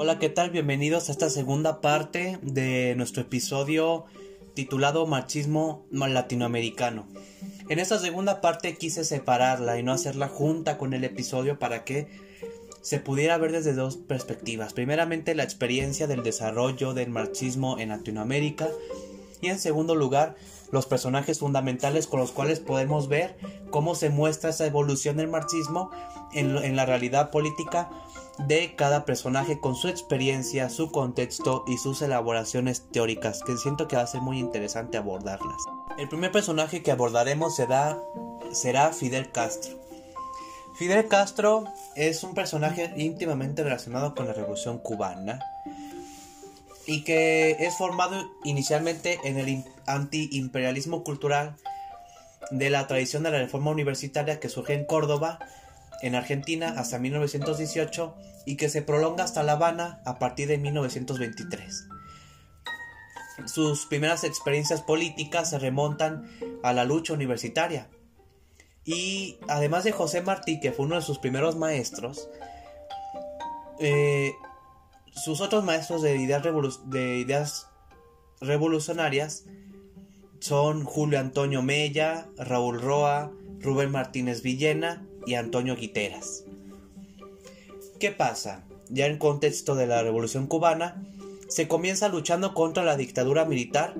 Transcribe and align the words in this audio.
Hola, 0.00 0.20
¿qué 0.20 0.28
tal? 0.28 0.50
Bienvenidos 0.50 1.08
a 1.08 1.12
esta 1.12 1.28
segunda 1.28 1.80
parte 1.80 2.38
de 2.40 2.94
nuestro 2.94 3.22
episodio 3.22 4.04
titulado 4.54 5.08
Machismo 5.08 5.86
Latinoamericano. 5.90 7.08
En 7.68 7.80
esta 7.80 7.98
segunda 7.98 8.40
parte 8.40 8.76
quise 8.76 9.02
separarla 9.02 9.76
y 9.76 9.82
no 9.82 9.90
hacerla 9.90 10.28
junta 10.28 10.78
con 10.78 10.94
el 10.94 11.02
episodio 11.02 11.58
para 11.58 11.82
que 11.82 12.06
se 12.80 13.00
pudiera 13.00 13.38
ver 13.38 13.50
desde 13.50 13.74
dos 13.74 13.96
perspectivas. 13.96 14.72
Primeramente 14.72 15.34
la 15.34 15.42
experiencia 15.42 16.06
del 16.06 16.22
desarrollo 16.22 16.94
del 16.94 17.10
marxismo 17.10 17.80
en 17.80 17.88
Latinoamérica 17.88 18.68
y 19.40 19.48
en 19.48 19.58
segundo 19.58 19.96
lugar 19.96 20.36
los 20.70 20.86
personajes 20.86 21.38
fundamentales 21.38 22.06
con 22.06 22.20
los 22.20 22.32
cuales 22.32 22.60
podemos 22.60 23.08
ver 23.08 23.36
cómo 23.70 23.94
se 23.94 24.10
muestra 24.10 24.50
esa 24.50 24.66
evolución 24.66 25.16
del 25.16 25.28
marxismo 25.28 25.90
en, 26.32 26.76
la 26.76 26.86
realidad 26.86 27.30
política 27.30 27.90
de 28.46 28.74
cada 28.76 29.04
personaje 29.04 29.60
con 29.60 29.74
su 29.74 29.88
experiencia, 29.88 30.70
su 30.70 30.90
contexto 30.90 31.64
y 31.66 31.78
sus 31.78 32.02
elaboraciones 32.02 32.88
teóricas, 32.90 33.42
que 33.42 33.56
siento 33.56 33.88
que 33.88 33.96
va 33.96 34.02
a 34.02 34.06
ser 34.06 34.20
muy 34.20 34.38
interesante 34.38 34.96
abordarlas. 34.96 35.56
El 35.98 36.08
primer 36.08 36.30
personaje 36.30 36.82
que 36.82 36.92
abordaremos 36.92 37.56
será, 37.56 37.98
Fidel 38.92 39.32
Castro. 39.32 39.76
Fidel 40.76 41.08
Castro 41.08 41.64
es 41.96 42.22
un 42.22 42.34
personaje 42.34 42.92
íntimamente 42.96 43.64
relacionado 43.64 44.14
con 44.14 44.26
la 44.26 44.32
Revolución 44.32 44.78
cubana 44.78 45.40
y 46.86 47.02
que 47.02 47.56
es 47.58 47.76
formado 47.76 48.30
inicialmente 48.44 49.18
en 49.24 49.38
el 49.38 49.64
antiimperialismo 49.86 51.02
cultural 51.02 51.56
de 52.52 52.70
la 52.70 52.86
tradición 52.86 53.24
de 53.24 53.32
la 53.32 53.38
reforma 53.38 53.72
universitaria 53.72 54.38
que 54.38 54.48
surge 54.48 54.74
en 54.74 54.84
Córdoba, 54.84 55.40
en 56.00 56.14
Argentina, 56.14 56.74
hasta 56.76 56.98
1918 56.98 58.14
y 58.46 58.56
que 58.56 58.68
se 58.68 58.82
prolonga 58.82 59.24
hasta 59.24 59.42
La 59.42 59.52
Habana 59.52 60.00
a 60.04 60.18
partir 60.18 60.48
de 60.48 60.58
1923. 60.58 61.88
Sus 63.46 63.86
primeras 63.86 64.24
experiencias 64.24 64.82
políticas 64.82 65.50
se 65.50 65.58
remontan 65.58 66.28
a 66.62 66.72
la 66.72 66.84
lucha 66.84 67.12
universitaria. 67.12 67.88
Y 68.84 69.38
además 69.48 69.84
de 69.84 69.92
José 69.92 70.22
Martí, 70.22 70.60
que 70.60 70.72
fue 70.72 70.86
uno 70.86 70.96
de 70.96 71.02
sus 71.02 71.18
primeros 71.18 71.56
maestros, 71.56 72.28
eh, 73.78 74.32
sus 75.12 75.40
otros 75.40 75.64
maestros 75.64 76.02
de 76.02 76.16
ideas, 76.16 76.42
de 76.86 77.18
ideas 77.18 77.68
revolucionarias 78.40 79.44
son 80.40 80.84
Julio 80.84 81.18
Antonio 81.18 81.62
Mella, 81.62 82.28
Raúl 82.36 82.80
Roa, 82.80 83.32
Rubén 83.60 83.90
Martínez 83.90 84.42
Villena 84.42 85.04
y 85.28 85.34
Antonio 85.34 85.76
Guiteras. 85.76 86.44
¿Qué 88.00 88.12
pasa? 88.12 88.64
Ya 88.88 89.06
en 89.06 89.18
contexto 89.18 89.74
de 89.74 89.86
la 89.86 90.02
Revolución 90.02 90.46
cubana, 90.46 91.04
se 91.48 91.68
comienza 91.68 92.08
luchando 92.08 92.54
contra 92.54 92.82
la 92.82 92.96
dictadura 92.96 93.44
militar 93.44 93.94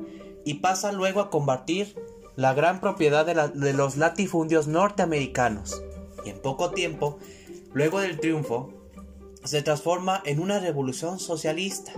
y 0.46 0.54
pasa 0.54 0.90
luego 0.90 1.20
a 1.20 1.28
combatir 1.28 1.94
la 2.34 2.54
gran 2.54 2.80
propiedad 2.80 3.26
de, 3.26 3.34
de 3.34 3.72
los 3.74 3.98
latifundios 3.98 4.68
norteamericanos. 4.68 5.82
Y 6.24 6.30
en 6.30 6.40
poco 6.40 6.70
tiempo, 6.70 7.18
luego 7.74 8.00
del 8.00 8.18
triunfo, 8.18 8.72
se 9.44 9.60
transforma 9.60 10.22
en 10.24 10.40
una 10.40 10.60
revolución 10.60 11.18
socialista. 11.18 11.92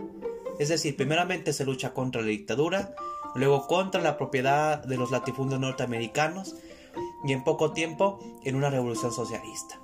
Es 0.58 0.70
decir, 0.70 0.96
primeramente 0.96 1.52
se 1.52 1.64
lucha 1.64 1.94
contra 1.94 2.20
la 2.20 2.28
dictadura, 2.28 2.96
luego 3.36 3.68
contra 3.68 4.00
la 4.00 4.18
propiedad 4.18 4.82
de 4.82 4.96
los 4.96 5.12
latifundios 5.12 5.60
norteamericanos 5.60 6.56
y 7.24 7.32
en 7.32 7.44
poco 7.44 7.72
tiempo 7.72 8.18
en 8.44 8.56
una 8.56 8.70
revolución 8.70 9.12
socialista. 9.12 9.78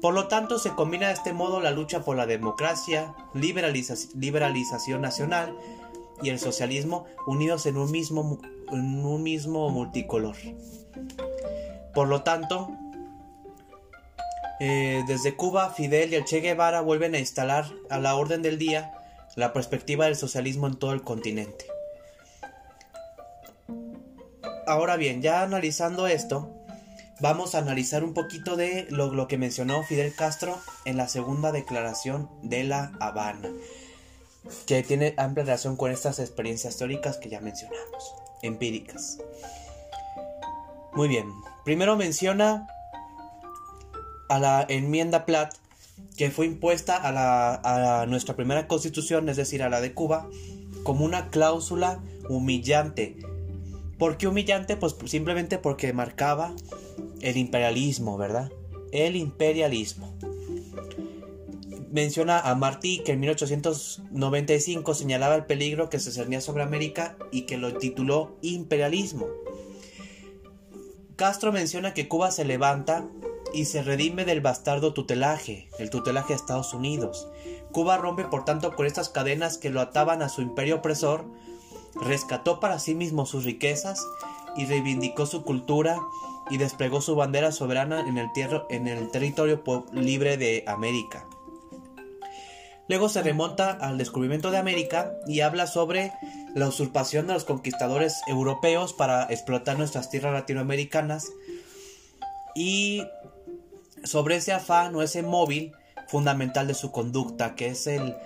Por 0.00 0.14
lo 0.14 0.28
tanto, 0.28 0.58
se 0.58 0.74
combina 0.74 1.08
de 1.08 1.14
este 1.14 1.32
modo 1.32 1.60
la 1.60 1.70
lucha 1.70 2.04
por 2.04 2.16
la 2.16 2.26
democracia, 2.26 3.14
liberalización 3.34 5.00
nacional 5.00 5.56
y 6.22 6.30
el 6.30 6.38
socialismo 6.38 7.06
unidos 7.26 7.66
en 7.66 7.76
un 7.76 7.90
mismo, 7.90 8.38
en 8.70 9.04
un 9.04 9.22
mismo 9.22 9.70
multicolor. 9.70 10.36
Por 11.94 12.08
lo 12.08 12.22
tanto, 12.22 12.70
eh, 14.60 15.02
desde 15.06 15.34
Cuba, 15.34 15.70
Fidel 15.70 16.12
y 16.12 16.16
el 16.16 16.24
Che 16.24 16.40
Guevara 16.40 16.80
vuelven 16.80 17.14
a 17.14 17.18
instalar 17.18 17.66
a 17.90 17.98
la 17.98 18.16
orden 18.16 18.42
del 18.42 18.58
día 18.58 18.92
la 19.34 19.52
perspectiva 19.52 20.06
del 20.06 20.16
socialismo 20.16 20.66
en 20.66 20.76
todo 20.76 20.92
el 20.92 21.02
continente. 21.02 21.66
Ahora 24.66 24.96
bien, 24.96 25.22
ya 25.22 25.42
analizando 25.42 26.06
esto, 26.06 26.55
vamos 27.20 27.54
a 27.54 27.58
analizar 27.58 28.04
un 28.04 28.14
poquito 28.14 28.56
de 28.56 28.86
lo, 28.90 29.28
que 29.28 29.38
mencionó 29.38 29.82
Fidel 29.82 30.14
Castro 30.14 30.58
en 30.84 30.96
la 30.96 31.08
segunda 31.08 31.52
declaración 31.52 32.28
de 32.42 32.64
La 32.64 32.92
Habana, 33.00 33.48
que 34.66 34.82
tiene 34.82 35.14
amplia 35.16 35.44
relación 35.44 35.76
con 35.76 35.90
estas 35.90 36.18
experiencias 36.18 36.76
teóricas 36.76 37.16
que 37.16 37.28
ya 37.28 37.40
mencionamos, 37.40 38.14
empíricas. 38.42 39.18
Muy 40.92 41.08
bien, 41.08 41.26
primero 41.64 41.96
menciona 41.96 42.66
a 44.28 44.38
la 44.38 44.66
enmienda 44.68 45.24
Platt 45.24 45.54
que 46.16 46.30
fue 46.30 46.46
impuesta 46.46 46.96
a, 46.96 47.12
la, 47.12 48.00
a 48.02 48.06
nuestra 48.06 48.36
primera 48.36 48.66
constitución, 48.66 49.28
es 49.28 49.36
decir, 49.36 49.62
a 49.62 49.68
la 49.68 49.80
de 49.80 49.92
Cuba, 49.92 50.28
como 50.82 51.04
una 51.04 51.28
cláusula 51.28 52.00
humillante. 52.28 53.16
¿Por 53.98 54.16
qué 54.16 54.26
humillante? 54.26 54.76
Pues 54.76 54.96
simplemente 55.06 55.58
porque 55.58 55.92
marcaba 55.92 56.54
el 57.20 57.36
imperialismo, 57.36 58.16
¿verdad? 58.16 58.50
El 58.92 59.16
imperialismo. 59.16 60.14
Menciona 61.90 62.40
a 62.40 62.54
Martí 62.54 63.02
que 63.04 63.12
en 63.12 63.20
1895 63.20 64.94
señalaba 64.94 65.34
el 65.34 65.46
peligro 65.46 65.88
que 65.88 65.98
se 65.98 66.12
cernía 66.12 66.40
sobre 66.40 66.62
América 66.62 67.16
y 67.32 67.42
que 67.42 67.56
lo 67.56 67.74
tituló 67.78 68.36
imperialismo. 68.42 69.26
Castro 71.16 71.52
menciona 71.52 71.94
que 71.94 72.08
Cuba 72.08 72.30
se 72.30 72.44
levanta 72.44 73.06
y 73.54 73.64
se 73.64 73.82
redime 73.82 74.26
del 74.26 74.42
bastardo 74.42 74.92
tutelaje, 74.92 75.68
el 75.78 75.88
tutelaje 75.88 76.28
de 76.28 76.34
Estados 76.34 76.74
Unidos. 76.74 77.28
Cuba 77.72 77.96
rompe 77.96 78.24
por 78.24 78.44
tanto 78.44 78.74
con 78.76 78.84
estas 78.84 79.08
cadenas 79.08 79.56
que 79.56 79.70
lo 79.70 79.80
ataban 79.80 80.20
a 80.20 80.28
su 80.28 80.42
imperio 80.42 80.76
opresor, 80.76 81.24
rescató 81.94 82.60
para 82.60 82.78
sí 82.78 82.94
mismo 82.94 83.24
sus 83.24 83.44
riquezas 83.44 84.06
y 84.56 84.66
reivindicó 84.66 85.24
su 85.24 85.42
cultura 85.42 85.98
y 86.50 86.58
desplegó 86.58 87.00
su 87.00 87.16
bandera 87.16 87.52
soberana 87.52 88.00
en 88.00 88.18
el, 88.18 88.28
en 88.70 88.88
el 88.88 89.10
territorio 89.10 89.62
libre 89.92 90.36
de 90.36 90.64
América. 90.66 91.26
Luego 92.88 93.08
se 93.08 93.22
remonta 93.22 93.72
al 93.72 93.98
descubrimiento 93.98 94.50
de 94.50 94.58
América 94.58 95.12
y 95.26 95.40
habla 95.40 95.66
sobre 95.66 96.12
la 96.54 96.68
usurpación 96.68 97.26
de 97.26 97.34
los 97.34 97.44
conquistadores 97.44 98.20
europeos 98.28 98.92
para 98.92 99.24
explotar 99.24 99.76
nuestras 99.76 100.08
tierras 100.08 100.32
latinoamericanas 100.32 101.32
y 102.54 103.02
sobre 104.04 104.36
ese 104.36 104.52
afán 104.52 104.94
o 104.94 105.02
ese 105.02 105.22
móvil 105.22 105.72
fundamental 106.06 106.68
de 106.68 106.74
su 106.74 106.92
conducta, 106.92 107.56
que 107.56 107.68
es 107.68 107.88
el 107.88 108.16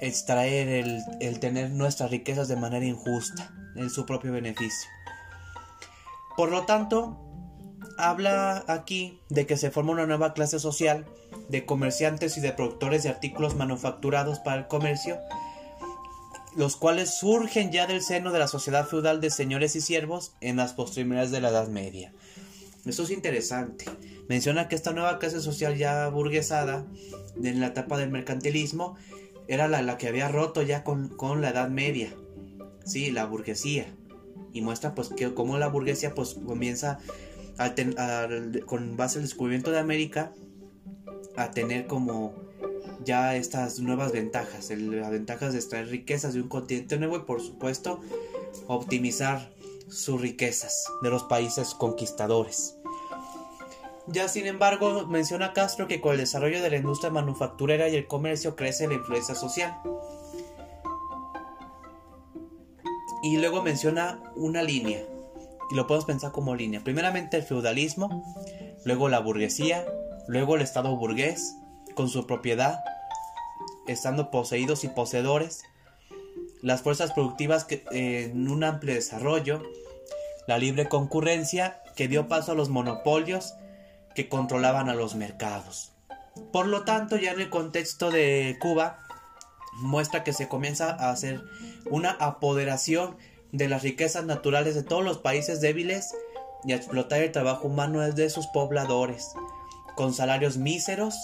extraer, 0.00 0.68
el, 1.20 1.40
tener 1.40 1.70
nuestras 1.70 2.10
riquezas 2.10 2.48
de 2.48 2.56
manera 2.56 2.84
injusta, 2.84 3.52
en 3.76 3.88
su 3.88 4.04
propio 4.04 4.32
beneficio. 4.32 4.90
Por 6.36 6.50
lo 6.50 6.64
tanto, 6.64 7.18
habla 8.08 8.64
aquí 8.68 9.20
de 9.28 9.46
que 9.46 9.56
se 9.56 9.70
forma 9.70 9.92
una 9.92 10.06
nueva 10.06 10.34
clase 10.34 10.58
social 10.58 11.06
de 11.48 11.66
comerciantes 11.66 12.36
y 12.36 12.40
de 12.40 12.52
productores 12.52 13.02
de 13.02 13.10
artículos 13.10 13.54
manufacturados 13.54 14.38
para 14.38 14.60
el 14.60 14.68
comercio, 14.68 15.18
los 16.56 16.76
cuales 16.76 17.18
surgen 17.18 17.72
ya 17.72 17.86
del 17.86 18.02
seno 18.02 18.32
de 18.32 18.38
la 18.38 18.48
sociedad 18.48 18.86
feudal 18.86 19.20
de 19.20 19.30
señores 19.30 19.76
y 19.76 19.80
siervos 19.80 20.32
en 20.40 20.56
las 20.56 20.72
postrimerías 20.72 21.30
de 21.30 21.40
la 21.40 21.50
Edad 21.50 21.68
Media. 21.68 22.12
Eso 22.86 23.02
es 23.02 23.10
interesante. 23.10 23.84
Menciona 24.28 24.68
que 24.68 24.74
esta 24.74 24.92
nueva 24.92 25.18
clase 25.18 25.40
social 25.40 25.76
ya 25.76 26.08
burguesada, 26.08 26.86
en 27.42 27.60
la 27.60 27.68
etapa 27.68 27.98
del 27.98 28.10
mercantilismo, 28.10 28.96
era 29.48 29.68
la, 29.68 29.98
que 29.98 30.08
había 30.08 30.28
roto 30.28 30.62
ya 30.62 30.84
con, 30.84 31.40
la 31.40 31.50
Edad 31.50 31.68
Media. 31.68 32.14
Sí, 32.84 33.10
la 33.10 33.26
burguesía. 33.26 33.86
Y 34.52 34.62
muestra 34.62 34.94
pues 34.94 35.08
que 35.08 35.34
como 35.34 35.58
la 35.58 35.68
burguesía 35.68 36.14
pues 36.14 36.34
comienza 36.34 36.98
con 38.66 38.96
base 38.96 39.18
al 39.18 39.24
descubrimiento 39.24 39.70
de 39.70 39.78
América 39.78 40.32
a 41.36 41.50
tener 41.50 41.86
como 41.86 42.34
ya 43.04 43.36
estas 43.36 43.78
nuevas 43.80 44.12
ventajas, 44.12 44.70
las 44.70 45.10
ventajas 45.10 45.52
de 45.52 45.58
extraer 45.58 45.88
riquezas 45.88 46.34
de 46.34 46.42
un 46.42 46.48
continente 46.48 46.98
nuevo 46.98 47.16
y 47.16 47.20
por 47.20 47.40
supuesto 47.40 48.00
optimizar 48.66 49.52
sus 49.88 50.20
riquezas 50.20 50.84
de 51.02 51.10
los 51.10 51.24
países 51.24 51.74
conquistadores. 51.74 52.76
Ya 54.06 54.28
sin 54.28 54.46
embargo, 54.46 55.06
menciona 55.06 55.52
Castro 55.52 55.86
que 55.86 56.00
con 56.00 56.12
el 56.12 56.18
desarrollo 56.18 56.62
de 56.62 56.70
la 56.70 56.76
industria 56.76 57.10
manufacturera 57.10 57.88
y 57.88 57.96
el 57.96 58.06
comercio 58.06 58.56
crece 58.56 58.88
la 58.88 58.94
influencia 58.94 59.34
social. 59.34 59.80
Y 63.22 63.36
luego 63.36 63.62
menciona 63.62 64.20
una 64.34 64.62
línea, 64.62 65.04
y 65.70 65.74
lo 65.74 65.86
podemos 65.86 66.04
pensar 66.04 66.32
como 66.32 66.54
línea. 66.54 66.82
Primeramente 66.82 67.36
el 67.36 67.42
feudalismo, 67.42 68.24
luego 68.84 69.08
la 69.08 69.20
burguesía, 69.20 69.86
luego 70.26 70.56
el 70.56 70.62
Estado 70.62 70.96
burgués, 70.96 71.56
con 71.94 72.08
su 72.08 72.26
propiedad, 72.26 72.80
estando 73.86 74.30
poseídos 74.30 74.84
y 74.84 74.88
poseedores, 74.88 75.62
las 76.62 76.82
fuerzas 76.82 77.12
productivas 77.12 77.66
en 77.90 78.48
un 78.48 78.64
amplio 78.64 78.94
desarrollo, 78.94 79.62
la 80.46 80.58
libre 80.58 80.88
concurrencia 80.88 81.80
que 81.96 82.08
dio 82.08 82.28
paso 82.28 82.52
a 82.52 82.54
los 82.54 82.68
monopolios 82.68 83.54
que 84.14 84.28
controlaban 84.28 84.88
a 84.88 84.94
los 84.94 85.14
mercados. 85.14 85.92
Por 86.52 86.66
lo 86.66 86.84
tanto, 86.84 87.16
ya 87.16 87.32
en 87.32 87.40
el 87.40 87.50
contexto 87.50 88.10
de 88.10 88.56
Cuba, 88.60 88.98
muestra 89.74 90.24
que 90.24 90.32
se 90.32 90.48
comienza 90.48 90.90
a 90.90 91.10
hacer 91.10 91.42
una 91.90 92.10
apoderación 92.10 93.16
de 93.52 93.68
las 93.68 93.82
riquezas 93.82 94.24
naturales 94.24 94.74
de 94.74 94.82
todos 94.82 95.04
los 95.04 95.18
países 95.18 95.60
débiles 95.60 96.14
y 96.64 96.72
a 96.72 96.76
explotar 96.76 97.22
el 97.22 97.32
trabajo 97.32 97.68
humano 97.68 98.00
de 98.00 98.30
sus 98.30 98.46
pobladores, 98.48 99.32
con 99.96 100.14
salarios 100.14 100.56
míseros 100.56 101.14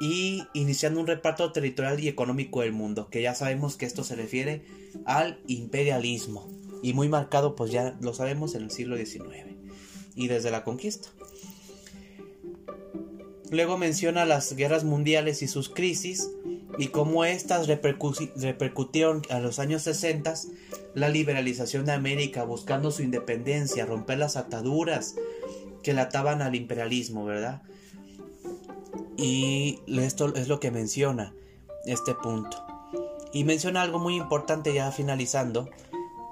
y 0.00 0.42
iniciando 0.54 1.00
un 1.00 1.06
reparto 1.06 1.52
territorial 1.52 2.00
y 2.00 2.08
económico 2.08 2.62
del 2.62 2.72
mundo, 2.72 3.08
que 3.08 3.22
ya 3.22 3.34
sabemos 3.34 3.76
que 3.76 3.86
esto 3.86 4.04
se 4.04 4.16
refiere 4.16 4.64
al 5.04 5.40
imperialismo 5.46 6.48
y 6.82 6.92
muy 6.92 7.08
marcado 7.08 7.56
pues 7.56 7.70
ya 7.70 7.96
lo 8.00 8.12
sabemos 8.12 8.54
en 8.54 8.62
el 8.62 8.70
siglo 8.70 8.96
XIX 8.96 9.54
y 10.14 10.28
desde 10.28 10.50
la 10.50 10.64
conquista. 10.64 11.08
Luego 13.50 13.78
menciona 13.78 14.24
las 14.24 14.54
guerras 14.54 14.84
mundiales 14.84 15.42
y 15.42 15.48
sus 15.48 15.68
crisis 15.68 16.28
y 16.78 16.88
cómo 16.88 17.24
éstas 17.24 17.66
repercutieron 17.66 19.22
a 19.30 19.38
los 19.38 19.58
años 19.58 19.82
60 19.82 20.34
la 20.94 21.08
liberalización 21.08 21.84
de 21.86 21.92
América 21.92 22.44
buscando 22.44 22.90
su 22.90 23.02
independencia, 23.02 23.86
romper 23.86 24.18
las 24.18 24.36
ataduras 24.36 25.14
que 25.82 25.92
le 25.92 26.00
ataban 26.00 26.42
al 26.42 26.54
imperialismo, 26.54 27.24
¿verdad? 27.24 27.62
Y 29.16 29.80
esto 29.86 30.34
es 30.34 30.48
lo 30.48 30.60
que 30.60 30.70
menciona 30.70 31.34
este 31.86 32.14
punto. 32.14 32.64
Y 33.32 33.44
menciona 33.44 33.82
algo 33.82 33.98
muy 33.98 34.16
importante 34.16 34.72
ya 34.72 34.90
finalizando 34.92 35.68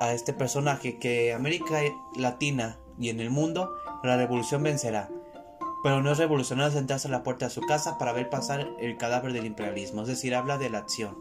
a 0.01 0.13
este 0.15 0.33
personaje 0.33 0.99
que 0.99 1.33
América 1.33 1.81
Latina 2.17 2.79
y 2.99 3.09
en 3.09 3.21
el 3.21 3.31
mundo 3.31 3.71
la 4.03 4.17
revolución 4.17 4.63
vencerá. 4.63 5.09
Pero 5.83 6.01
no 6.01 6.13
es 6.13 6.19
revolucionario 6.19 6.73
sentarse 6.73 7.09
a 7.09 7.11
la 7.11 7.23
puerta 7.23 7.47
de 7.47 7.51
su 7.51 7.61
casa 7.63 7.99
para 7.99 8.13
ver 8.13 8.31
pasar 8.31 8.69
el 8.81 8.97
cadáver 8.97 9.33
del 9.33 9.47
imperialismo, 9.47 10.03
es 10.03 10.09
decir, 10.09 10.35
habla 10.35 10.59
de 10.59 10.71
la 10.71 10.79
acción. 10.79 11.17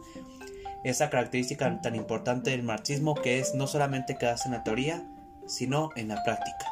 Esa 0.84 1.10
característica 1.10 1.82
tan 1.82 1.96
importante 1.96 2.52
del 2.52 2.64
marxismo 2.64 3.16
que 3.16 3.40
es 3.40 3.54
no 3.54 3.68
solamente 3.68 4.18
quedarse 4.18 4.48
en 4.48 4.54
la 4.54 4.64
teoría, 4.64 5.08
sino 5.48 5.90
en 5.96 6.08
la 6.08 6.24
práctica. 6.24 6.66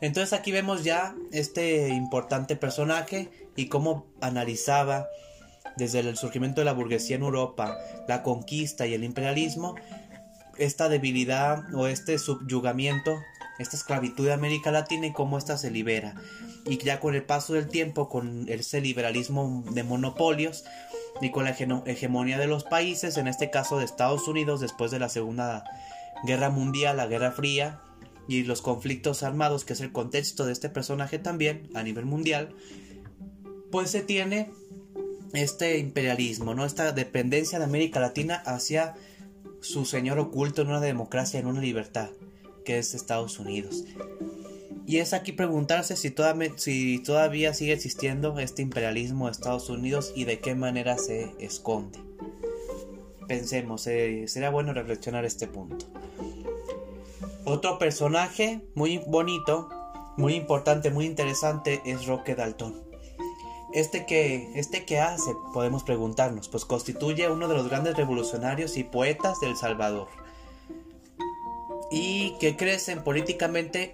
Entonces 0.00 0.32
aquí 0.32 0.52
vemos 0.52 0.84
ya 0.84 1.14
este 1.32 1.88
importante 1.88 2.56
personaje 2.56 3.30
y 3.56 3.68
cómo 3.68 4.06
analizaba 4.20 5.06
desde 5.76 6.00
el 6.00 6.16
surgimiento 6.16 6.60
de 6.60 6.66
la 6.66 6.72
burguesía 6.72 7.16
en 7.16 7.22
Europa, 7.22 7.76
la 8.08 8.22
conquista 8.22 8.86
y 8.86 8.94
el 8.94 9.04
imperialismo, 9.04 9.74
esta 10.58 10.88
debilidad 10.88 11.62
o 11.74 11.86
este 11.86 12.18
subyugamiento, 12.18 13.18
esta 13.58 13.76
esclavitud 13.76 14.24
de 14.26 14.32
América 14.32 14.70
Latina 14.70 15.06
y 15.06 15.12
cómo 15.12 15.38
ésta 15.38 15.58
se 15.58 15.70
libera. 15.70 16.14
Y 16.64 16.78
ya 16.78 17.00
con 17.00 17.14
el 17.14 17.24
paso 17.24 17.54
del 17.54 17.68
tiempo, 17.68 18.08
con 18.08 18.48
ese 18.48 18.80
liberalismo 18.80 19.64
de 19.70 19.82
monopolios 19.82 20.64
y 21.20 21.30
con 21.30 21.44
la 21.44 21.50
hegemonía 21.50 22.38
de 22.38 22.46
los 22.46 22.64
países, 22.64 23.16
en 23.16 23.28
este 23.28 23.50
caso 23.50 23.78
de 23.78 23.84
Estados 23.84 24.28
Unidos 24.28 24.60
después 24.60 24.90
de 24.90 24.98
la 24.98 25.08
Segunda 25.08 25.64
Guerra 26.24 26.50
Mundial, 26.50 26.98
la 26.98 27.06
Guerra 27.06 27.32
Fría, 27.32 27.80
y 28.28 28.42
los 28.42 28.62
conflictos 28.62 29.22
armados, 29.22 29.64
que 29.64 29.72
es 29.74 29.80
el 29.80 29.92
contexto 29.92 30.46
de 30.46 30.52
este 30.52 30.68
personaje 30.68 31.18
también 31.18 31.70
a 31.74 31.82
nivel 31.82 32.06
mundial, 32.06 32.54
pues 33.70 33.90
se 33.90 34.02
tiene 34.02 34.50
este 35.32 35.78
imperialismo, 35.78 36.54
¿no? 36.54 36.64
Esta 36.64 36.92
dependencia 36.92 37.58
de 37.58 37.64
América 37.64 38.00
Latina 38.00 38.42
hacia 38.44 38.94
su 39.60 39.84
señor 39.84 40.18
oculto 40.18 40.62
en 40.62 40.68
una 40.68 40.80
democracia, 40.80 41.40
en 41.40 41.46
una 41.46 41.60
libertad, 41.60 42.10
que 42.66 42.78
es 42.78 42.92
Estados 42.92 43.38
Unidos. 43.38 43.84
Y 44.86 44.98
es 44.98 45.14
aquí 45.14 45.32
preguntarse 45.32 45.96
si, 45.96 46.14
si 46.56 46.98
todavía 47.02 47.54
sigue 47.54 47.72
existiendo 47.72 48.38
este 48.38 48.60
imperialismo 48.60 49.26
de 49.26 49.32
Estados 49.32 49.70
Unidos 49.70 50.12
y 50.14 50.24
de 50.24 50.38
qué 50.38 50.54
manera 50.54 50.98
se 50.98 51.34
esconde. 51.40 51.98
Pensemos, 53.26 53.86
eh, 53.86 54.24
sería 54.28 54.50
bueno 54.50 54.72
reflexionar 54.74 55.24
este 55.24 55.48
punto. 55.48 55.86
Otro 57.44 57.78
personaje 57.78 58.60
muy 58.74 58.98
bonito, 58.98 59.68
muy 60.16 60.34
importante, 60.34 60.90
muy 60.90 61.06
interesante 61.06 61.80
es 61.84 62.06
Roque 62.06 62.34
Dalton. 62.34 62.84
Este 63.72 64.06
que, 64.06 64.52
este 64.54 64.84
que 64.84 65.00
hace, 65.00 65.32
podemos 65.52 65.82
preguntarnos, 65.82 66.48
pues 66.48 66.64
constituye 66.64 67.28
uno 67.28 67.48
de 67.48 67.54
los 67.54 67.68
grandes 67.68 67.96
revolucionarios 67.96 68.76
y 68.76 68.84
poetas 68.84 69.40
del 69.40 69.56
Salvador. 69.56 70.08
Y 71.90 72.34
que 72.40 72.56
crecen 72.56 73.04
políticamente 73.04 73.92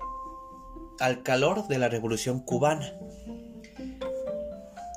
al 0.98 1.22
calor 1.22 1.68
de 1.68 1.78
la 1.78 1.88
revolución 1.88 2.40
cubana. 2.40 2.92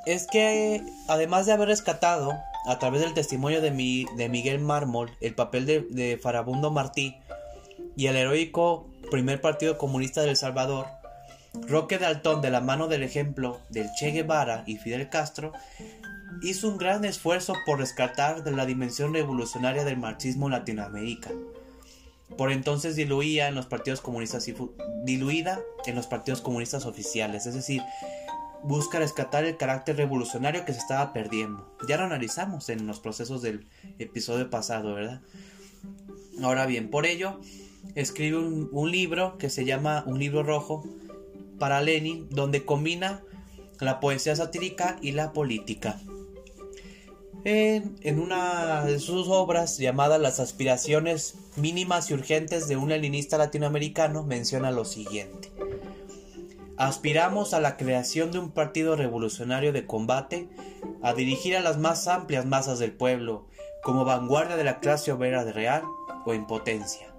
Es 0.06 0.28
que, 0.28 0.84
además 1.08 1.46
de 1.46 1.54
haber 1.54 1.68
rescatado, 1.68 2.34
a 2.66 2.80
través 2.80 3.02
del 3.02 3.14
testimonio 3.14 3.62
de, 3.62 4.06
de 4.16 4.30
Miguel 4.30 4.60
Mármol, 4.60 5.12
el 5.22 5.36
papel 5.36 5.66
de, 5.66 6.20
Farabundo 6.22 6.72
Martí, 6.72 7.18
y 7.96 8.08
el 8.08 8.16
heroico 8.16 8.90
primer 9.10 9.40
partido 9.40 9.78
comunista 9.78 10.22
de 10.22 10.32
El 10.32 10.36
Salvador, 10.36 10.88
Roque 11.68 11.98
Dalton, 11.98 12.42
de 12.42 12.50
la 12.50 12.62
mano 12.62 12.88
del 12.88 13.04
ejemplo 13.04 13.60
del 13.70 13.88
Che 13.98 14.12
Guevara 14.12 14.64
y 14.68 14.78
Fidel 14.78 15.10
Castro, 15.10 15.54
hizo 16.42 16.68
un 16.68 16.78
gran 16.78 17.06
esfuerzo 17.06 17.54
por 17.66 17.80
rescatar 17.80 18.44
de 18.44 18.52
la 18.52 18.66
dimensión 18.66 19.14
revolucionaria 19.14 19.86
del 19.86 19.98
marxismo 19.98 20.48
en 20.48 20.54
Latinoamérica. 20.54 21.32
Por 22.38 22.52
entonces 22.52 22.96
diluía 22.96 23.48
en 23.48 23.56
los 23.56 23.68
partidos 23.68 24.02
comunistas 24.02 24.48
y 24.48 24.56
diluida 25.04 25.62
en 25.86 25.96
los 25.96 26.08
partidos 26.08 26.42
comunistas 26.42 26.86
oficiales, 26.86 27.46
es 27.46 27.54
decir, 27.54 27.82
busca 28.64 29.00
rescatar 29.00 29.46
el 29.46 29.58
carácter 29.58 29.96
revolucionario 29.98 30.66
que 30.66 30.74
se 30.74 30.80
estaba 30.80 31.14
perdiendo. 31.14 31.78
Ya 31.88 31.98
lo 31.98 32.04
analizamos 32.04 32.70
en 32.70 32.88
los 32.88 33.00
procesos 33.00 33.42
del 33.42 33.68
episodio 34.00 34.50
pasado, 34.50 34.96
¿verdad? 34.96 35.22
Ahora 36.42 36.66
bien, 36.66 36.90
por 36.90 37.06
ello, 37.06 37.40
escribe 37.94 38.38
un, 38.38 38.92
libro 38.92 39.38
que 39.38 39.50
se 39.50 39.66
llama 39.66 40.04
Un 40.08 40.20
libro 40.20 40.44
rojo 40.44 40.84
para 41.60 41.82
Lenin, 41.82 42.28
donde 42.30 42.66
combina 42.66 43.22
la 43.80 44.00
poesía 44.00 44.36
satírica 44.36 44.98
y 45.02 45.12
la 45.12 45.32
política. 45.32 46.00
En, 47.48 48.20
una 48.20 48.86
de 48.86 49.00
sus 49.00 49.28
obras 49.28 49.78
llamada 49.78 50.18
Las 50.18 50.40
aspiraciones 50.40 51.36
mínimas 51.56 52.10
y 52.10 52.16
urgentes 52.16 52.68
de 52.68 52.76
un 52.76 52.90
leninista 52.90 53.38
latinoamericano 53.38 54.24
menciona 54.24 54.72
lo 54.72 54.84
siguiente. 54.84 55.52
Aspiramos 56.76 57.54
a 57.54 57.60
la 57.60 57.78
creación 57.78 58.32
de 58.32 58.40
un 58.40 58.50
partido 58.50 58.96
revolucionario 58.96 59.74
de 59.74 59.86
combate, 59.86 60.50
a 61.04 61.14
dirigir 61.14 61.56
a 61.56 61.62
las 61.62 61.78
más 61.78 62.08
amplias 62.08 62.48
masas 62.48 62.80
del 62.80 62.94
pueblo, 62.94 63.46
como 63.84 64.06
vanguardia 64.06 64.58
de 64.58 64.64
la 64.64 64.80
clase 64.80 65.12
obrera 65.12 65.46
de 65.46 65.54
real 65.54 65.84
o 66.26 66.34
en 66.34 66.48
potencia 66.48 67.16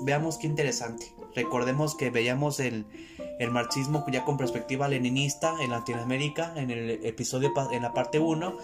veamos 0.00 0.38
qué 0.38 0.46
interesante. 0.46 1.12
Recordemos 1.34 1.94
que 1.94 2.10
veíamos 2.10 2.60
el, 2.60 2.86
marxismo 3.50 4.04
ya 4.10 4.24
con 4.24 4.38
perspectiva 4.38 4.88
leninista 4.88 5.54
en 5.60 5.70
Latinoamérica 5.70 6.54
en 6.56 6.70
el 6.70 7.04
episodio 7.04 7.52
en 7.70 7.82
la 7.82 7.92
parte 7.92 8.18
1 8.18 8.56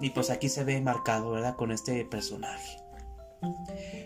y 0.00 0.10
pues 0.10 0.30
aquí 0.30 0.48
se 0.48 0.64
ve 0.64 0.80
marcado, 0.80 1.30
¿verdad? 1.30 1.56
Con 1.56 1.72
este 1.72 2.04
personaje. 2.04 2.78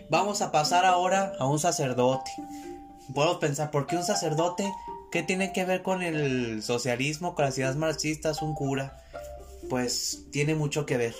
Vamos 0.09 0.41
a 0.41 0.51
pasar 0.51 0.85
ahora 0.85 1.33
a 1.39 1.47
un 1.47 1.59
sacerdote. 1.59 2.31
Podemos 3.13 3.37
pensar, 3.37 3.71
¿por 3.71 3.87
qué 3.87 3.97
un 3.97 4.03
sacerdote? 4.03 4.71
¿Qué 5.11 5.23
tiene 5.23 5.53
que 5.53 5.65
ver 5.65 5.81
con 5.81 6.01
el 6.01 6.63
socialismo, 6.63 7.35
con 7.35 7.45
las 7.45 7.57
ideas 7.57 7.75
marxistas, 7.75 8.41
un 8.41 8.55
cura? 8.55 9.01
Pues 9.69 10.25
tiene 10.31 10.55
mucho 10.55 10.85
que 10.85 10.97
ver, 10.97 11.15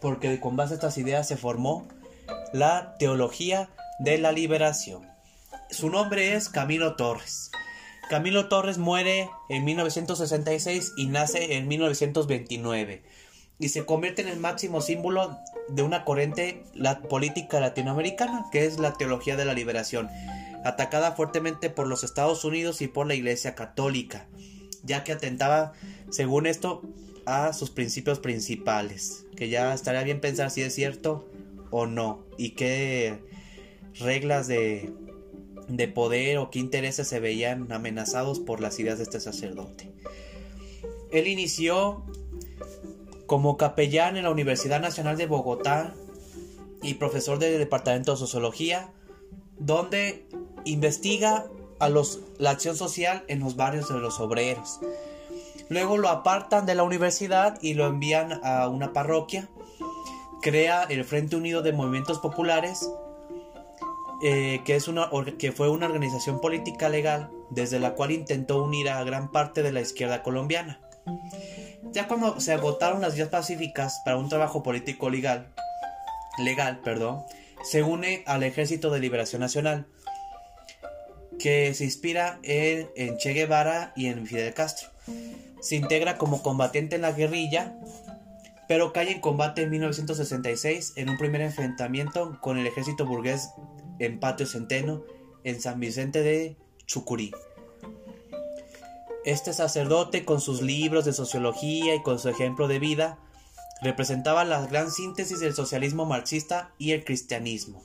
porque 0.00 0.40
con 0.40 0.56
base 0.56 0.74
a 0.74 0.76
estas 0.76 0.98
ideas 0.98 1.28
se 1.28 1.36
formó 1.36 1.86
la 2.52 2.96
teología 2.98 3.70
de 4.00 4.18
la 4.18 4.32
liberación. 4.32 5.08
Su 5.70 5.90
nombre 5.90 6.34
es 6.34 6.48
Camilo 6.48 6.96
Torres. 6.96 7.50
Camilo 8.08 8.48
Torres 8.48 8.78
muere 8.78 9.30
en 9.48 9.64
1966 9.64 10.94
y 10.96 11.06
nace 11.06 11.56
en 11.56 11.68
1929 11.68 13.04
y 13.60 13.68
se 13.68 13.84
convierte 13.84 14.22
en 14.22 14.28
el 14.28 14.40
máximo 14.40 14.80
símbolo 14.80 15.38
de 15.68 15.82
una 15.82 16.04
corriente 16.04 16.64
la 16.74 17.02
política 17.02 17.60
latinoamericana 17.60 18.46
que 18.50 18.64
es 18.64 18.78
la 18.78 18.94
teología 18.94 19.36
de 19.36 19.44
la 19.44 19.52
liberación, 19.52 20.08
atacada 20.64 21.12
fuertemente 21.12 21.68
por 21.68 21.86
los 21.86 22.02
Estados 22.02 22.44
Unidos 22.44 22.80
y 22.80 22.88
por 22.88 23.06
la 23.06 23.14
Iglesia 23.14 23.54
Católica, 23.54 24.26
ya 24.82 25.04
que 25.04 25.12
atentaba, 25.12 25.74
según 26.08 26.46
esto, 26.46 26.82
a 27.26 27.52
sus 27.52 27.70
principios 27.70 28.18
principales, 28.18 29.26
que 29.36 29.50
ya 29.50 29.74
estaría 29.74 30.02
bien 30.02 30.20
pensar 30.20 30.50
si 30.50 30.62
es 30.62 30.74
cierto 30.74 31.28
o 31.70 31.86
no, 31.86 32.24
y 32.38 32.50
que 32.50 33.18
reglas 33.98 34.48
de, 34.48 34.90
de 35.68 35.86
poder 35.86 36.38
o 36.38 36.50
qué 36.50 36.58
intereses 36.58 37.06
se 37.06 37.20
veían 37.20 37.70
amenazados 37.70 38.40
por 38.40 38.60
las 38.60 38.80
ideas 38.80 38.96
de 38.96 39.04
este 39.04 39.20
sacerdote. 39.20 39.92
Él 41.12 41.26
inició 41.26 42.04
como 43.30 43.56
capellán 43.56 44.16
en 44.16 44.24
la 44.24 44.30
Universidad 44.30 44.80
Nacional 44.80 45.16
de 45.16 45.26
Bogotá 45.26 45.94
y 46.82 46.94
profesor 46.94 47.38
del 47.38 47.60
Departamento 47.60 48.10
de 48.10 48.18
Sociología, 48.18 48.90
donde 49.56 50.26
investiga 50.64 51.44
a 51.78 51.88
los, 51.88 52.18
la 52.38 52.50
acción 52.50 52.74
social 52.76 53.22
en 53.28 53.38
los 53.38 53.54
barrios 53.54 53.88
de 53.88 54.00
los 54.00 54.18
obreros. 54.18 54.80
Luego 55.68 55.96
lo 55.96 56.08
apartan 56.08 56.66
de 56.66 56.74
la 56.74 56.82
universidad 56.82 57.56
y 57.62 57.74
lo 57.74 57.86
envían 57.86 58.40
a 58.42 58.66
una 58.66 58.92
parroquia. 58.92 59.48
Crea 60.42 60.82
el 60.82 61.04
Frente 61.04 61.36
Unido 61.36 61.62
de 61.62 61.72
Movimientos 61.72 62.18
Populares, 62.18 62.90
eh, 64.24 64.60
que, 64.64 64.74
es 64.74 64.88
una, 64.88 65.08
que 65.38 65.52
fue 65.52 65.68
una 65.68 65.86
organización 65.86 66.40
política 66.40 66.88
legal 66.88 67.30
desde 67.50 67.78
la 67.78 67.94
cual 67.94 68.10
intentó 68.10 68.64
unir 68.64 68.90
a 68.90 69.04
gran 69.04 69.30
parte 69.30 69.62
de 69.62 69.70
la 69.70 69.82
izquierda 69.82 70.24
colombiana. 70.24 70.80
Ya 71.92 72.06
cuando 72.06 72.40
se 72.40 72.52
agotaron 72.52 73.00
las 73.00 73.14
vías 73.14 73.28
pacíficas 73.28 74.00
para 74.04 74.16
un 74.16 74.28
trabajo 74.28 74.62
político 74.62 75.10
legal, 75.10 75.48
legal, 76.38 76.80
perdón, 76.80 77.24
se 77.62 77.82
une 77.82 78.22
al 78.26 78.42
Ejército 78.42 78.90
de 78.90 79.00
Liberación 79.00 79.40
Nacional, 79.40 79.86
que 81.38 81.72
se 81.74 81.84
inspira 81.84 82.38
en, 82.42 82.90
en 82.96 83.16
Che 83.16 83.32
Guevara 83.32 83.92
y 83.96 84.06
en 84.06 84.26
Fidel 84.26 84.54
Castro 84.54 84.90
se 85.60 85.76
integra 85.76 86.16
como 86.16 86.42
combatiente 86.42 86.96
en 86.96 87.02
la 87.02 87.12
guerrilla, 87.12 87.74
pero 88.66 88.92
cae 88.92 89.12
en 89.12 89.20
combate 89.20 89.62
en 89.62 89.70
1966 89.70 90.94
en 90.96 91.10
un 91.10 91.18
primer 91.18 91.42
enfrentamiento 91.42 92.38
con 92.40 92.58
el 92.58 92.66
ejército 92.66 93.06
burgués 93.06 93.50
en 93.98 94.18
Patio 94.18 94.46
Centeno 94.46 95.04
en 95.44 95.60
San 95.60 95.80
Vicente 95.80 96.22
de 96.22 96.56
Chucurí. 96.86 97.32
Este 99.24 99.52
sacerdote, 99.52 100.24
con 100.24 100.40
sus 100.40 100.62
libros 100.62 101.04
de 101.04 101.12
sociología 101.12 101.94
y 101.94 102.02
con 102.02 102.18
su 102.18 102.28
ejemplo 102.28 102.68
de 102.68 102.78
vida, 102.78 103.18
representaba 103.82 104.44
la 104.44 104.66
gran 104.66 104.90
síntesis 104.90 105.40
del 105.40 105.54
socialismo 105.54 106.06
marxista 106.06 106.72
y 106.78 106.92
el 106.92 107.04
cristianismo, 107.04 107.82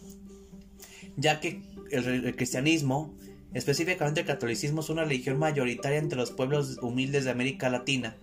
ya 1.18 1.40
que 1.40 1.62
el, 1.92 2.36
cristianismo 2.36 3.14
Específicamente 3.56 4.20
el 4.20 4.28
catolicismo 4.28 4.82
es 4.82 4.90
una 4.90 5.06
religión 5.06 5.40
mayoritaria 5.40 5.98
entre 5.98 6.18
los 6.18 6.30
pueblos 6.30 6.78
humildes 6.82 7.24
de 7.24 7.32
América 7.32 7.70
Latina 7.70 8.18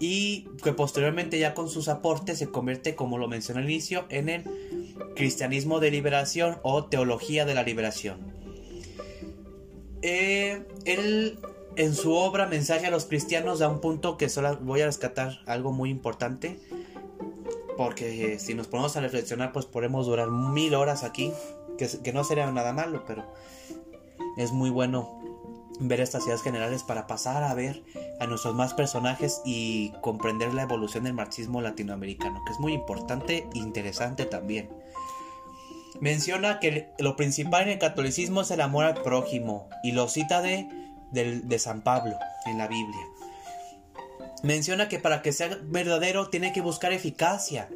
y 0.00 0.48
que 0.62 0.72
posteriormente 0.72 1.38
ya 1.38 1.52
con 1.52 1.68
sus 1.68 1.88
aportes 1.88 2.38
se 2.38 2.48
convierte, 2.48 2.94
como 2.94 3.18
lo 3.18 3.28
mencioné 3.28 3.60
al 3.60 3.70
inicio, 3.70 4.06
en 4.08 4.30
el 4.30 4.44
cristianismo 5.14 5.78
de 5.78 5.90
liberación 5.90 6.56
o 6.62 6.86
teología 6.86 7.44
de 7.44 7.54
la 7.54 7.64
liberación. 7.64 8.16
Eh, 10.00 10.62
en 11.76 11.94
su 11.94 12.14
obra 12.14 12.46
Mensaje 12.46 12.86
a 12.86 12.90
los 12.90 13.06
cristianos 13.06 13.58
da 13.58 13.68
un 13.68 13.80
punto 13.80 14.16
que 14.16 14.28
solo 14.28 14.56
voy 14.58 14.80
a 14.80 14.86
rescatar 14.86 15.40
algo 15.46 15.72
muy 15.72 15.90
importante 15.90 16.58
porque 17.76 18.38
si 18.38 18.54
nos 18.54 18.68
ponemos 18.68 18.96
a 18.96 19.00
reflexionar 19.00 19.52
pues 19.52 19.66
podemos 19.66 20.06
durar 20.06 20.30
mil 20.30 20.74
horas 20.74 21.02
aquí 21.02 21.32
que, 21.78 21.88
que 22.02 22.12
no 22.12 22.24
sería 22.24 22.50
nada 22.50 22.72
malo 22.72 23.04
pero 23.06 23.24
es 24.36 24.52
muy 24.52 24.70
bueno 24.70 25.20
ver 25.80 26.00
estas 26.00 26.26
ideas 26.26 26.42
generales 26.42 26.82
para 26.82 27.06
pasar 27.06 27.42
a 27.42 27.54
ver 27.54 27.82
a 28.20 28.26
nuestros 28.26 28.54
más 28.54 28.74
personajes 28.74 29.42
y 29.44 29.92
comprender 30.00 30.54
la 30.54 30.62
evolución 30.62 31.04
del 31.04 31.14
marxismo 31.14 31.60
latinoamericano, 31.60 32.42
que 32.46 32.52
es 32.52 32.60
muy 32.60 32.72
importante 32.72 33.48
e 33.52 33.58
interesante 33.58 34.24
también. 34.24 34.68
Menciona 36.00 36.60
que 36.60 36.88
lo 36.98 37.16
principal 37.16 37.62
en 37.62 37.70
el 37.70 37.78
catolicismo 37.78 38.42
es 38.42 38.50
el 38.50 38.60
amor 38.60 38.84
al 38.84 39.02
prójimo 39.02 39.68
y 39.82 39.92
lo 39.92 40.08
cita 40.08 40.42
de, 40.42 40.68
de 41.14 41.58
San 41.58 41.82
Pablo 41.82 42.18
en 42.46 42.58
la 42.58 42.66
Biblia. 42.68 43.06
Menciona 44.42 44.88
que 44.88 44.98
para 44.98 45.22
que 45.22 45.32
sea 45.32 45.58
verdadero 45.62 46.28
tiene 46.28 46.52
que 46.52 46.60
buscar 46.60 46.92
eficacia, 46.92 47.68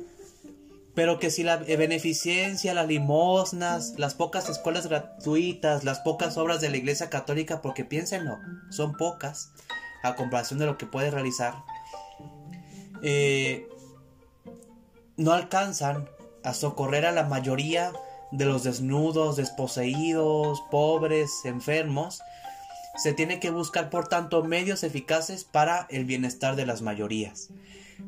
pero 0.95 1.18
que 1.18 1.30
si 1.30 1.45
la 1.45 1.57
beneficencia, 1.57 2.75
las 2.75 2.88
limosnas, 2.88 3.95
las 3.99 4.14
pocas 4.14 4.49
escuelas 4.49 4.87
gratuitas, 4.88 5.85
las 5.85 6.00
pocas 6.00 6.37
obras 6.37 6.61
de 6.61 6.68
la 6.68 6.76
Iglesia 6.76 7.09
Católica, 7.09 7.62
porque 7.62 7.85
piénsenlo, 7.85 8.38
son 8.71 8.97
pocas 8.97 9.52
a 10.02 10.14
comparación 10.16 10.59
de 10.59 10.66
lo 10.66 10.76
que 10.76 10.87
puede 10.87 11.11
realizar, 11.11 11.54
eh, 13.02 13.66
no 15.16 15.33
alcanzan 15.33 16.09
a 16.45 16.52
socorrer 16.52 17.07
a 17.07 17.12
la 17.12 17.25
mayoría 17.25 17.92
de 18.30 18.45
los 18.45 18.64
desnudos, 18.64 19.37
desposeídos, 19.37 20.62
pobres, 20.71 21.30
enfermos, 21.45 22.21
se 22.99 23.12
tiene 23.12 23.40
que 23.40 23.50
buscar 23.50 23.90
por 23.90 24.09
tanto 24.09 24.43
medios 24.43 24.83
eficaces 24.83 25.45
para 25.45 25.87
el 25.90 26.05
bienestar 26.05 26.57
de 26.57 26.67
las 26.67 26.83
mayorías. 26.83 27.50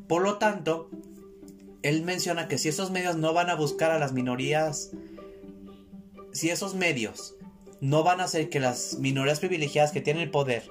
Por 0.07 0.21
lo 0.21 0.37
tanto, 0.37 0.89
él 1.81 2.03
menciona 2.03 2.47
que 2.47 2.57
si 2.57 2.69
esos 2.69 2.91
medios 2.91 3.15
no 3.15 3.33
van 3.33 3.49
a 3.49 3.55
buscar 3.55 3.91
a 3.91 3.99
las 3.99 4.13
minorías, 4.13 4.91
si 6.33 6.49
esos 6.49 6.75
medios 6.75 7.35
no 7.79 8.03
van 8.03 8.19
a 8.21 8.25
hacer 8.25 8.49
que 8.49 8.59
las 8.59 8.95
minorías 8.99 9.39
privilegiadas 9.39 9.91
que 9.91 10.01
tienen 10.01 10.23
el 10.23 10.31
poder 10.31 10.63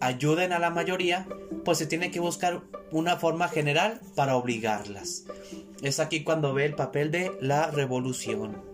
ayuden 0.00 0.52
a 0.52 0.58
la 0.58 0.70
mayoría, 0.70 1.26
pues 1.64 1.78
se 1.78 1.86
tiene 1.86 2.10
que 2.10 2.20
buscar 2.20 2.62
una 2.90 3.16
forma 3.16 3.48
general 3.48 4.00
para 4.14 4.36
obligarlas. 4.36 5.24
Es 5.82 6.00
aquí 6.00 6.24
cuando 6.24 6.54
ve 6.54 6.64
el 6.64 6.74
papel 6.74 7.10
de 7.10 7.32
la 7.40 7.70
revolución. 7.70 8.69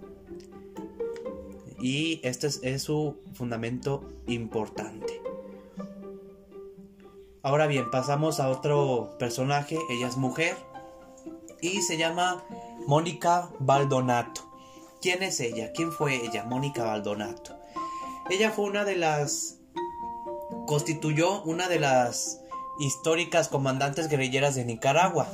Y 1.80 2.20
este 2.22 2.46
es, 2.46 2.82
su 2.82 3.16
fundamento 3.34 4.08
importante. 4.26 5.20
Ahora 7.42 7.66
bien, 7.66 7.90
pasamos 7.90 8.40
a 8.40 8.48
otro 8.48 9.16
personaje, 9.18 9.78
ella 9.90 10.08
es 10.08 10.16
mujer, 10.16 10.56
y 11.60 11.82
se 11.82 11.96
llama 11.96 12.42
Mónica 12.86 13.50
Baldonato. 13.60 14.42
¿Quién 15.00 15.22
es 15.22 15.38
ella? 15.40 15.72
¿Quién 15.72 15.92
fue 15.92 16.16
ella? 16.16 16.44
Mónica 16.44 16.84
Baldonato. 16.84 17.56
Ella 18.30 18.50
fue 18.50 18.64
una 18.64 18.84
de 18.84 18.96
las... 18.96 19.58
constituyó 20.66 21.42
una 21.42 21.68
de 21.68 21.78
las 21.78 22.40
históricas 22.80 23.48
comandantes 23.48 24.08
guerrilleras 24.08 24.54
de 24.54 24.64
Nicaragua. 24.64 25.28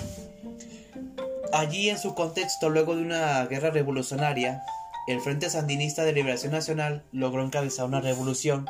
Allí 1.53 1.89
en 1.89 1.99
su 1.99 2.15
contexto, 2.15 2.69
luego 2.69 2.97
de 2.97 3.03
una 3.03 3.45
guerra 3.47 3.71
revolucionaria, 3.71 4.63
el 5.07 5.21
Frente 5.21 5.51
Sandinista 5.51 6.05
de 6.05 6.13
Liberación 6.13 6.53
Nacional 6.53 7.03
logró 7.13 7.45
encabezar 7.45 7.87
una 7.87 8.01
revolución 8.01 8.69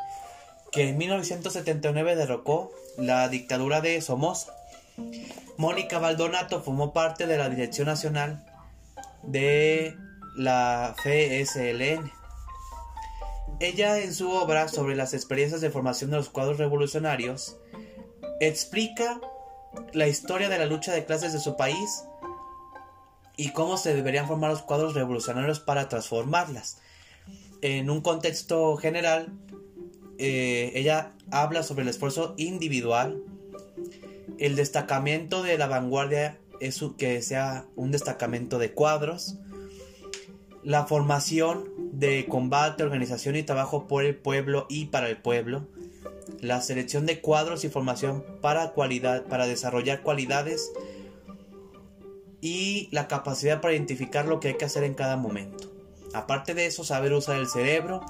que 0.70 0.88
en 0.88 0.98
1979 0.98 2.16
derrocó 2.16 2.70
la 2.96 3.28
dictadura 3.28 3.80
de 3.80 4.00
Somoza 4.00 4.54
Mónica 5.56 5.98
Baldonato 5.98 6.62
formó 6.62 6.92
parte 6.92 7.26
de 7.26 7.38
la 7.38 7.48
Dirección 7.48 7.86
Nacional 7.86 8.44
de 9.22 9.96
la 10.36 10.94
FSLN. 11.02 12.10
Ella 13.60 13.98
en 13.98 14.14
su 14.14 14.30
obra 14.30 14.68
sobre 14.68 14.96
las 14.96 15.14
experiencias 15.14 15.60
de 15.60 15.70
formación 15.70 16.10
de 16.10 16.16
los 16.16 16.30
cuadros 16.30 16.58
revolucionarios 16.58 17.56
explica 18.40 19.20
la 19.92 20.08
historia 20.08 20.48
de 20.48 20.58
la 20.58 20.66
lucha 20.66 20.92
de 20.92 21.04
clases 21.04 21.32
de 21.32 21.38
su 21.38 21.56
país 21.56 22.04
y 23.42 23.50
cómo 23.50 23.76
se 23.76 23.92
deberían 23.92 24.28
formar 24.28 24.50
los 24.50 24.62
cuadros 24.62 24.94
revolucionarios 24.94 25.58
para 25.58 25.88
transformarlas. 25.88 26.78
En 27.60 27.90
un 27.90 28.00
contexto 28.00 28.76
general, 28.76 29.32
eh, 30.18 30.70
ella 30.76 31.14
habla 31.32 31.64
sobre 31.64 31.82
el 31.82 31.88
esfuerzo 31.88 32.34
individual, 32.36 33.20
el 34.38 34.54
destacamento 34.54 35.42
de 35.42 35.58
la 35.58 35.66
vanguardia 35.66 36.38
es 36.60 36.84
que 36.96 37.20
sea 37.20 37.66
un 37.74 37.90
destacamento 37.90 38.60
de 38.60 38.72
cuadros. 38.72 39.38
La 40.62 40.86
formación 40.86 41.68
de 41.92 42.26
combate, 42.26 42.84
organización 42.84 43.34
y 43.34 43.42
trabajo 43.42 43.88
por 43.88 44.04
el 44.04 44.14
pueblo 44.14 44.66
y 44.68 44.86
para 44.86 45.08
el 45.08 45.16
pueblo. 45.16 45.66
La 46.40 46.60
selección 46.60 47.06
de 47.06 47.20
cuadros 47.20 47.64
y 47.64 47.68
formación 47.68 48.24
para, 48.40 48.70
cualidad, 48.70 49.24
para 49.24 49.48
desarrollar 49.48 50.02
cualidades. 50.02 50.70
Y 52.42 52.88
la 52.90 53.08
capacidad 53.08 53.62
para 53.62 53.72
identificar 53.72 54.26
lo 54.26 54.38
que 54.38 54.48
hay 54.48 54.54
que 54.58 54.66
hacer 54.66 54.84
en 54.84 54.92
cada 54.92 55.16
momento. 55.16 55.70
Aparte 56.12 56.52
de 56.52 56.66
eso, 56.66 56.84
saber 56.84 57.14
usar 57.14 57.36
el 57.36 57.48
cerebro, 57.48 58.02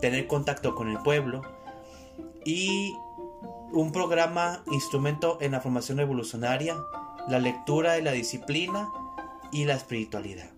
tener 0.00 0.26
contacto 0.26 0.74
con 0.74 0.88
el 0.88 0.98
pueblo 0.98 1.42
y 2.44 2.96
un 3.72 3.92
programa 3.92 4.64
instrumento 4.72 5.38
en 5.40 5.52
la 5.52 5.60
formación 5.60 5.98
revolucionaria, 5.98 6.76
la 7.28 7.38
lectura 7.38 7.98
y 7.98 8.02
la 8.02 8.12
disciplina 8.12 8.88
y 9.52 9.64
la 9.64 9.74
espiritualidad. 9.74 10.48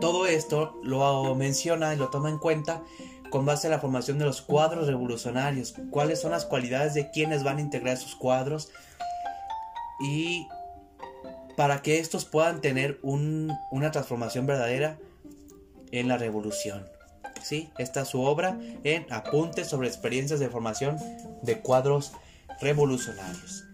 Todo 0.00 0.26
esto 0.26 0.76
lo 0.82 1.34
menciona 1.34 1.94
y 1.94 1.96
lo 1.96 2.08
toma 2.08 2.28
en 2.28 2.38
cuenta 2.38 2.82
con 3.30 3.46
base 3.46 3.68
a 3.68 3.70
la 3.70 3.78
formación 3.78 4.18
de 4.18 4.24
los 4.24 4.42
cuadros 4.42 4.88
revolucionarios, 4.88 5.74
cuáles 5.90 6.20
son 6.20 6.32
las 6.32 6.44
cualidades 6.44 6.94
de 6.94 7.10
quienes 7.10 7.44
van 7.44 7.58
a 7.58 7.60
integrar 7.60 7.94
esos 7.94 8.16
cuadros 8.16 8.70
y 10.00 10.48
para 11.60 11.82
que 11.82 11.98
estos 11.98 12.24
puedan 12.24 12.62
tener 12.62 12.98
una 13.02 13.90
transformación 13.90 14.46
verdadera 14.46 14.96
en 15.92 16.08
la 16.08 16.16
revolución. 16.16 16.88
¿sí? 17.42 17.68
Esta 17.76 18.00
es 18.00 18.08
su 18.08 18.22
obra 18.22 18.58
en 18.82 19.04
Apuntes 19.12 19.68
sobre 19.68 19.86
experiencias 19.86 20.40
de 20.40 20.48
formación 20.48 20.96
de 21.42 21.60
cuadros 21.60 22.12
revolucionarios. 22.62 23.64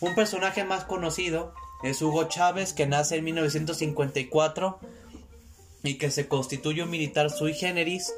Un 0.00 0.14
personaje 0.14 0.64
más 0.64 0.84
conocido 0.84 1.54
es 1.82 2.02
Hugo 2.02 2.24
Chávez, 2.24 2.74
que 2.74 2.86
nace 2.86 3.16
en 3.16 3.24
1954 3.24 4.78
y 5.84 5.94
que 5.94 6.10
se 6.10 6.28
constituye 6.28 6.82
un 6.82 6.90
militar 6.90 7.30
sui 7.30 7.54
generis, 7.54 8.12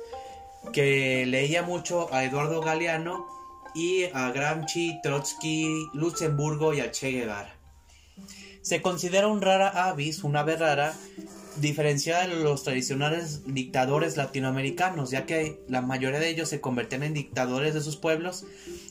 que 0.73 1.25
leía 1.25 1.63
mucho 1.63 2.13
a 2.13 2.25
Eduardo 2.25 2.61
Galeano 2.63 3.29
y 3.77 4.07
a 4.13 4.33
Gramsci, 4.33 4.99
Trotsky, 5.05 5.87
Luxemburgo 5.95 6.75
y 6.75 6.81
a 6.81 6.91
Che 6.91 7.13
Guevara. 7.13 7.58
Se 8.69 8.83
considera 8.83 9.29
un 9.29 9.41
rara 9.41 9.89
avis, 9.89 10.25
una 10.25 10.41
ave 10.41 10.55
rara, 10.59 10.95
diferenciada 11.57 12.27
de 12.27 12.37
los 12.37 12.65
tradicionales 12.65 13.41
dictadores 13.47 14.19
latinoamericanos, 14.19 15.11
ya 15.11 15.25
que 15.25 15.59
la 15.69 15.81
mayoría 15.81 16.21
de 16.21 16.29
ellos 16.29 16.51
se 16.51 16.61
convertían 16.61 17.03
en 17.03 17.15
dictadores 17.15 17.73
de 17.73 17.81
sus 17.81 17.97
pueblos 17.97 18.45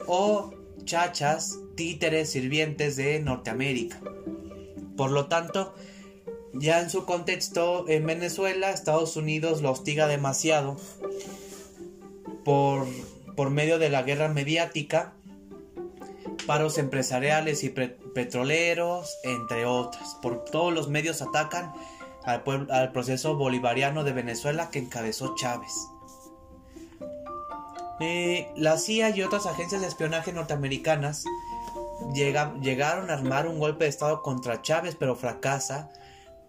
o 0.07 0.51
chachas, 0.84 1.60
títeres, 1.75 2.31
sirvientes 2.31 2.96
de 2.96 3.19
Norteamérica. 3.19 4.01
Por 4.96 5.12
lo 5.12 5.27
tanto, 5.27 5.75
ya 6.53 6.81
en 6.81 6.89
su 6.89 7.05
contexto 7.05 7.88
en 7.88 8.07
Venezuela, 8.07 8.72
Estados 8.72 9.15
Unidos 9.15 9.62
lo 9.62 9.72
hostiga 9.72 10.07
demasiado 10.07 10.77
por, 12.43 12.88
por 13.36 13.51
medio 13.51 13.77
de 13.77 13.91
la 13.91 14.01
guerra 14.01 14.27
mediática, 14.27 15.13
paros 16.48 16.77
empresariales 16.77 17.63
y 17.63 17.70
petroleros, 17.70 19.20
entre 19.24 19.66
otras. 19.66 20.16
Por 20.22 20.46
todos 20.46 20.74
los 20.74 20.88
medios 20.88 21.22
atacan 21.22 21.74
al, 22.24 22.92
proceso 22.92 23.36
bolivariano 23.36 24.04
de 24.04 24.13
Venezuela 24.13 24.70
que 24.72 24.80
encabezó 24.80 25.36
Chávez. 25.36 25.74
Eh, 28.00 28.50
la 28.56 28.77
CIA 28.77 29.16
y 29.16 29.24
otras 29.24 29.46
agencias 29.46 29.82
de 29.82 29.88
espionaje 29.88 30.32
norteamericanas 30.32 31.25
llegaron 32.13 33.10
a 33.10 33.13
armar 33.13 33.48
un 33.48 33.60
golpe 33.60 33.84
de 33.84 33.89
Estado 33.89 34.22
contra 34.22 34.62
Chávez, 34.62 34.96
pero 34.96 35.16
fracasa 35.16 35.89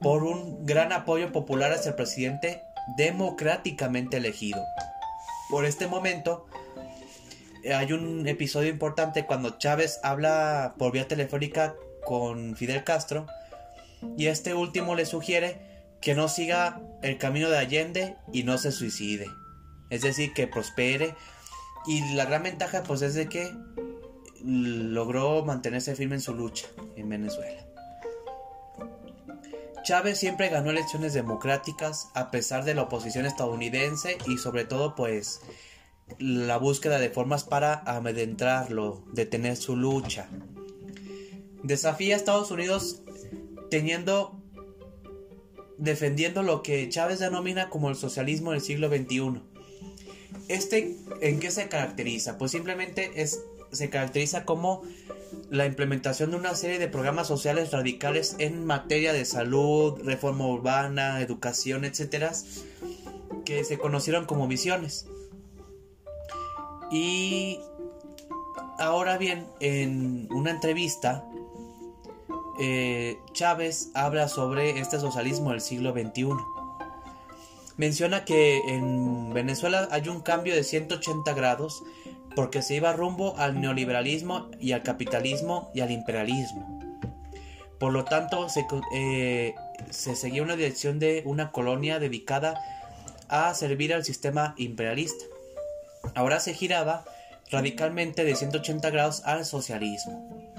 por 0.01 0.23
un 0.23 0.65
gran 0.65 0.93
apoyo 0.93 1.33
popular 1.33 1.73
hacia 1.73 1.91
el 1.91 1.97
presidente 1.97 2.63
democráticamente 2.97 4.19
elegido. 4.19 4.63
Por 5.51 5.65
este 5.65 5.87
momento, 5.87 6.47
hay 7.73 7.93
un 7.93 8.27
episodio 8.27 8.69
importante 8.71 9.27
cuando 9.27 9.59
Chávez 9.59 10.01
habla 10.03 10.75
por 10.79 10.93
vía 10.93 11.09
telefónica 11.09 11.75
con 12.05 12.57
Fidel 12.57 12.85
Castro 12.85 13.27
y 14.17 14.27
este 14.27 14.55
último 14.55 14.95
le 14.95 15.07
sugiere 15.07 15.69
que 16.01 16.15
no 16.15 16.29
siga 16.29 16.81
el 17.03 17.19
camino 17.19 17.51
de 17.51 17.59
Allende 17.59 18.17
y 18.33 18.45
no 18.45 18.59
se 18.59 18.73
suicide. 18.73 19.27
Es 19.91 20.03
decir, 20.03 20.33
que 20.33 20.47
prospere. 20.47 21.15
Y 21.87 22.15
la 22.15 22.27
gran 22.27 22.43
ventaja 22.43 22.83
pues 22.83 23.03
es 23.03 23.15
de 23.15 23.29
que 23.29 23.53
logró 24.45 25.45
mantenerse 25.45 25.97
firme 25.97 26.17
en 26.17 26.21
su 26.21 26.35
lucha 26.35 26.67
en 26.97 27.09
Venezuela. 27.09 27.65
Chávez 29.83 30.19
siempre 30.19 30.49
ganó 30.49 30.71
elecciones 30.71 31.15
democráticas 31.15 32.09
a 32.15 32.31
pesar 32.31 32.65
de 32.65 32.75
la 32.75 32.83
oposición 32.83 33.25
estadounidense 33.25 34.19
y 34.27 34.37
sobre 34.37 34.65
todo 34.65 34.95
pues 34.95 35.41
la 36.19 36.57
búsqueda 36.57 36.99
de 36.99 37.11
formas 37.11 37.45
para 37.45 37.81
amedrentarlo, 37.81 39.05
detener 39.13 39.57
su 39.57 39.77
lucha. 39.77 40.29
Desafía 41.63 42.15
a 42.15 42.19
Estados 42.19 42.51
Unidos 42.51 43.03
teniendo 43.71 44.39
defendiendo 45.79 46.43
lo 46.43 46.63
que 46.63 46.89
Chávez 46.89 47.21
denomina 47.21 47.71
como 47.71 47.89
el 47.89 47.97
socialismo 47.97 48.53
del 48.53 48.61
siglo 48.61 48.89
XXI. 48.89 49.41
Este, 50.49 50.97
¿en 51.21 51.41
qué 51.41 51.51
se 51.51 51.69
caracteriza? 51.69 52.37
Pues 52.37 52.51
simplemente 52.51 53.13
es, 53.15 53.41
se 53.71 53.89
caracteriza 53.89 54.45
como 54.45 54.83
la 55.51 55.67
implementación 55.67 56.31
de 56.31 56.37
una 56.37 56.55
serie 56.55 56.79
de 56.79 56.89
programas 56.89 57.29
sociales 57.29 57.71
radicales 57.71 58.35
en 58.39 58.65
materia 58.65 59.13
de 59.13 59.25
salud, 59.25 60.01
reforma 60.03 60.47
urbana, 60.47 61.21
educación, 61.21 61.85
etcétera, 61.85 62.33
que 63.45 63.65
se 63.65 63.79
conocieron 63.79 64.27
como 64.27 64.47
misiones. 64.47 65.07
Y 66.91 67.61
ahora 68.79 69.19
bien, 69.19 69.47
en 69.61 70.29
una 70.33 70.51
entrevista 70.51 71.25
eh, 72.61 73.19
Chávez 73.33 73.91
habla 73.95 74.29
sobre 74.29 74.81
este 74.81 74.99
socialismo 74.99 75.51
del 75.51 75.61
siglo 75.61 75.93
XXI. 75.93 76.29
Menciona 77.77 78.25
que 78.25 78.59
en 78.75 79.33
Venezuela 79.33 79.87
hay 79.93 80.09
un 80.09 80.21
cambio 80.21 80.55
de 80.55 80.65
180 80.65 81.33
grados 81.35 81.85
porque 82.35 82.63
se 82.63 82.75
iba 82.75 82.93
rumbo 82.93 83.37
al 83.37 83.61
neoliberalismo 83.61 84.49
y 84.59 84.73
al 84.73 84.83
capitalismo 84.83 85.71
y 85.75 85.81
al 85.81 85.93
imperialismo. 85.93 86.81
Por 87.79 87.93
lo 87.93 88.05
tanto, 88.05 88.49
se, 88.49 88.67
eh, 88.93 89.55
se 89.91 90.17
seguía 90.17 90.43
una 90.43 90.57
dirección 90.57 90.99
de 90.99 91.23
una 91.25 91.53
colonia 91.53 92.01
dedicada 92.01 92.61
a 93.29 93.55
servir 93.55 93.95
al 93.95 94.05
sistema 94.05 94.55
imperialista. 94.57 95.25
Ahora 96.15 96.41
se 96.41 96.55
giraba 96.55 97.05
radicalmente 97.51 98.25
de 98.25 98.37
180 98.37 98.91
grados 98.91 99.23
al 99.25 99.45
socialismo. 99.45 100.53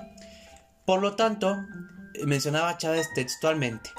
Por 0.85 1.01
lo 1.01 1.15
tanto, 1.15 1.57
mencionaba 2.25 2.77
Chávez 2.77 3.07
textualmente, 3.13 3.91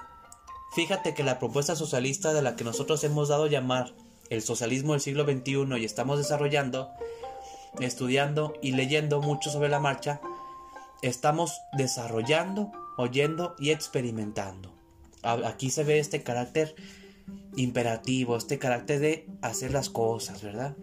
fíjate 0.74 1.14
que 1.14 1.22
la 1.22 1.38
propuesta 1.38 1.76
socialista 1.76 2.32
de 2.32 2.42
la 2.42 2.56
que 2.56 2.64
nosotros 2.64 3.04
hemos 3.04 3.28
dado 3.28 3.46
llamar 3.46 3.92
el 4.28 4.42
socialismo 4.42 4.92
del 4.92 5.00
siglo 5.00 5.24
XXI 5.24 5.78
y 5.78 5.84
estamos 5.84 6.18
desarrollando, 6.18 6.90
estudiando 7.80 8.54
y 8.62 8.72
leyendo 8.72 9.20
mucho 9.20 9.50
sobre 9.50 9.68
la 9.68 9.80
marcha, 9.80 10.20
estamos 11.02 11.60
desarrollando, 11.72 12.72
oyendo 12.96 13.54
y 13.58 13.70
experimentando. 13.70 14.72
Aquí 15.22 15.70
se 15.70 15.84
ve 15.84 15.98
este 15.98 16.22
carácter 16.22 16.74
imperativo, 17.56 18.36
este 18.36 18.58
carácter 18.58 19.00
de 19.00 19.26
hacer 19.42 19.72
las 19.72 19.90
cosas, 19.90 20.42
¿verdad? 20.42 20.76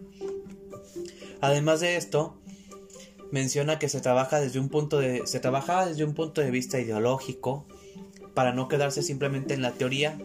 Además 1.40 1.80
de 1.80 1.96
esto, 1.96 2.38
menciona 3.30 3.78
que 3.78 3.88
se 3.88 4.00
trabaja 4.00 4.40
desde 4.40 4.58
un 4.58 4.68
punto 4.68 4.98
de 4.98 5.26
se 5.26 5.40
trabajaba 5.40 5.86
desde 5.86 6.04
un 6.04 6.14
punto 6.14 6.40
de 6.40 6.50
vista 6.50 6.80
ideológico 6.80 7.66
para 8.34 8.52
no 8.52 8.68
quedarse 8.68 9.02
simplemente 9.02 9.54
en 9.54 9.62
la 9.62 9.72
teoría 9.72 10.18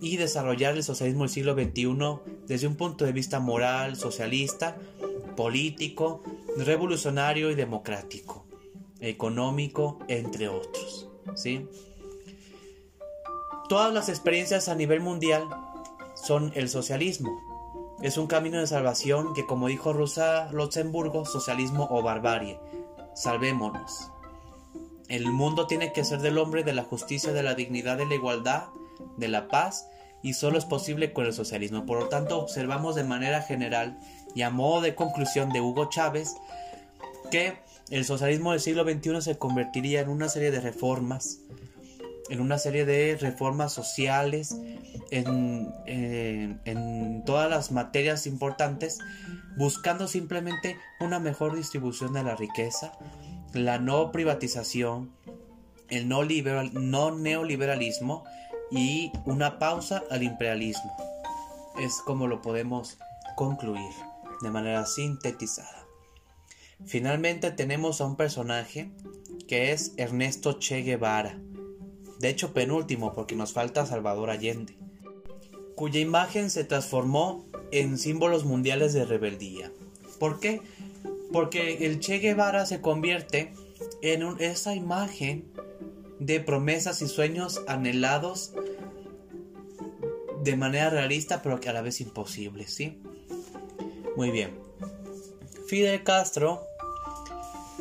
y 0.00 0.16
desarrollar 0.16 0.76
el 0.76 0.84
socialismo 0.84 1.24
del 1.24 1.30
siglo 1.30 1.54
XXI 1.54 2.46
desde 2.46 2.66
un 2.66 2.76
punto 2.76 3.04
de 3.04 3.12
vista 3.12 3.40
moral, 3.40 3.96
socialista, 3.96 4.76
político, 5.36 6.22
revolucionario 6.56 7.50
y 7.50 7.54
democrático, 7.54 8.46
económico, 9.00 9.98
entre 10.08 10.48
otros. 10.48 11.08
¿sí? 11.34 11.66
Todas 13.68 13.92
las 13.92 14.08
experiencias 14.08 14.68
a 14.68 14.74
nivel 14.74 15.00
mundial 15.00 15.44
son 16.14 16.52
el 16.54 16.68
socialismo, 16.68 17.47
es 18.00 18.16
un 18.16 18.28
camino 18.28 18.60
de 18.60 18.66
salvación 18.66 19.34
que, 19.34 19.44
como 19.44 19.68
dijo 19.68 19.92
Rosa 19.92 20.48
Luxemburgo, 20.52 21.24
socialismo 21.24 21.88
o 21.90 22.02
barbarie. 22.02 22.58
Salvémonos. 23.14 24.10
El 25.08 25.32
mundo 25.32 25.66
tiene 25.66 25.92
que 25.92 26.04
ser 26.04 26.20
del 26.20 26.38
hombre, 26.38 26.62
de 26.62 26.74
la 26.74 26.84
justicia, 26.84 27.32
de 27.32 27.42
la 27.42 27.54
dignidad, 27.54 27.96
de 27.96 28.06
la 28.06 28.14
igualdad, 28.14 28.66
de 29.16 29.28
la 29.28 29.48
paz, 29.48 29.88
y 30.22 30.34
solo 30.34 30.58
es 30.58 30.64
posible 30.64 31.12
con 31.12 31.26
el 31.26 31.32
socialismo. 31.32 31.86
Por 31.86 31.98
lo 31.98 32.08
tanto, 32.08 32.38
observamos 32.38 32.94
de 32.94 33.04
manera 33.04 33.42
general 33.42 33.98
y 34.34 34.42
a 34.42 34.50
modo 34.50 34.80
de 34.80 34.94
conclusión 34.94 35.50
de 35.50 35.60
Hugo 35.60 35.88
Chávez 35.88 36.36
que 37.30 37.58
el 37.90 38.04
socialismo 38.04 38.52
del 38.52 38.60
siglo 38.60 38.84
XXI 38.84 39.22
se 39.22 39.38
convertiría 39.38 40.00
en 40.00 40.08
una 40.08 40.28
serie 40.28 40.50
de 40.50 40.60
reformas 40.60 41.40
en 42.28 42.40
una 42.40 42.58
serie 42.58 42.84
de 42.84 43.16
reformas 43.16 43.72
sociales, 43.72 44.56
en, 45.10 45.72
en, 45.86 47.24
todas 47.24 47.50
las 47.50 47.72
materias 47.72 48.26
importantes, 48.26 48.98
buscando 49.56 50.08
simplemente 50.08 50.76
una 51.00 51.18
mejor 51.18 51.56
distribución 51.56 52.12
de 52.12 52.22
la 52.22 52.36
riqueza, 52.36 52.92
la 53.52 53.78
no 53.78 54.12
privatización, 54.12 55.10
el 55.88 56.08
no, 56.08 56.22
liberal, 56.22 56.70
no 56.74 57.10
neoliberalismo 57.10 58.24
y 58.70 59.10
una 59.24 59.58
pausa 59.58 60.02
al 60.10 60.22
imperialismo. 60.22 60.94
Es 61.80 61.94
como 62.04 62.26
lo 62.26 62.42
podemos 62.42 62.98
concluir 63.36 63.92
de 64.42 64.50
manera 64.50 64.84
sintetizada. 64.84 65.86
Finalmente 66.84 67.50
tenemos 67.50 68.00
a 68.00 68.06
un 68.06 68.16
personaje 68.16 68.90
que 69.48 69.72
es 69.72 69.94
Ernesto 69.96 70.58
Che 70.58 70.82
Guevara 70.82 71.38
de 72.18 72.28
hecho 72.28 72.52
penúltimo 72.52 73.12
porque 73.12 73.36
nos 73.36 73.52
falta 73.52 73.86
Salvador 73.86 74.30
Allende, 74.30 74.76
cuya 75.74 76.00
imagen 76.00 76.50
se 76.50 76.64
transformó 76.64 77.46
en 77.70 77.98
símbolos 77.98 78.44
mundiales 78.44 78.92
de 78.92 79.04
rebeldía. 79.04 79.70
¿Por 80.18 80.40
qué? 80.40 80.60
Porque 81.32 81.86
el 81.86 82.00
Che 82.00 82.18
Guevara 82.18 82.66
se 82.66 82.80
convierte 82.80 83.52
en 84.02 84.22
esa 84.40 84.74
imagen 84.74 85.44
de 86.18 86.40
promesas 86.40 87.00
y 87.02 87.06
sueños 87.06 87.62
anhelados 87.68 88.52
de 90.42 90.56
manera 90.56 90.90
realista 90.90 91.42
pero 91.42 91.60
que 91.60 91.68
a 91.68 91.72
la 91.72 91.82
vez 91.82 92.00
imposible, 92.00 92.66
¿sí? 92.66 93.00
Muy 94.16 94.30
bien. 94.30 94.58
Fidel 95.68 96.02
Castro 96.02 96.62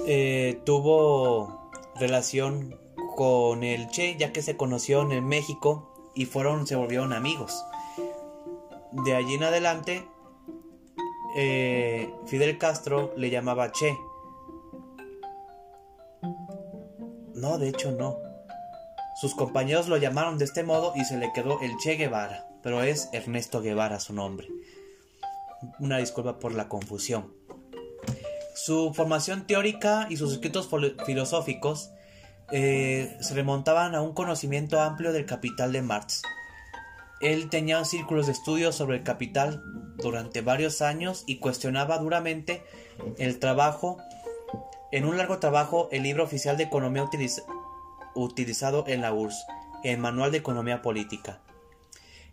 eh, 0.06 0.60
tuvo 0.66 1.72
relación 1.96 2.78
con 3.18 3.64
el 3.64 3.90
Che, 3.90 4.16
ya 4.16 4.32
que 4.32 4.44
se 4.44 4.58
conocieron 4.58 5.12
en 5.12 5.26
México 5.26 5.92
y 6.14 6.26
fueron, 6.26 6.68
se 6.68 6.76
volvieron 6.76 7.14
amigos. 7.14 7.66
De 8.92 9.16
allí 9.16 9.34
en 9.34 9.44
adelante, 9.44 10.08
eh, 11.36 12.14
Fidel 12.28 12.60
Castro 12.60 13.16
le 13.18 13.32
llamaba 13.32 13.72
Che. 13.72 13.98
No, 17.34 17.58
de 17.58 17.70
hecho 17.70 17.92
no. 17.92 18.20
Sus 19.20 19.34
compañeros 19.34 19.88
lo 19.88 19.98
llamaron 19.98 20.38
de 20.38 20.46
este 20.46 20.64
modo 20.64 20.94
y 20.96 21.04
se 21.04 21.18
le 21.18 21.34
quedó 21.34 21.60
el 21.62 21.76
Che 21.78 21.96
Guevara, 21.96 22.48
pero 22.62 22.84
es 22.84 23.10
Ernesto 23.14 23.62
Guevara 23.62 24.00
su 24.00 24.14
nombre. 24.14 24.48
Una 25.80 25.98
disculpa 25.98 26.38
por 26.38 26.54
la 26.54 26.70
confusión. 26.70 27.34
Su 28.54 28.94
formación 28.94 29.48
teórica 29.48 30.06
y 30.08 30.18
sus 30.18 30.34
escritos 30.34 30.70
filosóficos 31.04 31.94
eh, 32.52 33.18
se 33.20 33.34
remontaban 33.34 33.96
a 33.96 34.02
un 34.02 34.14
conocimiento 34.14 34.80
amplio 34.80 35.12
del 35.12 35.26
capital 35.26 35.72
de 35.74 35.82
Marx. 35.82 36.22
Él 37.20 37.50
tenía 37.50 37.84
círculos 37.84 38.28
de 38.28 38.32
estudio 38.32 38.72
sobre 38.72 38.98
el 38.98 39.04
capital 39.04 39.64
durante 39.98 40.42
varios 40.42 40.82
años 40.82 41.24
y 41.26 41.40
cuestionaba 41.40 41.98
duramente 41.98 42.64
el 43.18 43.40
trabajo. 43.40 43.98
En 44.92 45.06
un 45.06 45.18
largo 45.18 45.40
trabajo, 45.40 45.90
el 45.92 46.04
libro 46.04 46.24
oficial 46.24 46.58
de 46.58 46.64
economía 46.64 47.10
utilizado 48.14 48.86
en 48.88 49.02
la 49.02 49.14
URSS, 49.14 49.46
el 49.84 49.98
Manual 49.98 50.32
de 50.32 50.38
Economía 50.38 50.82
Política. 50.82 51.42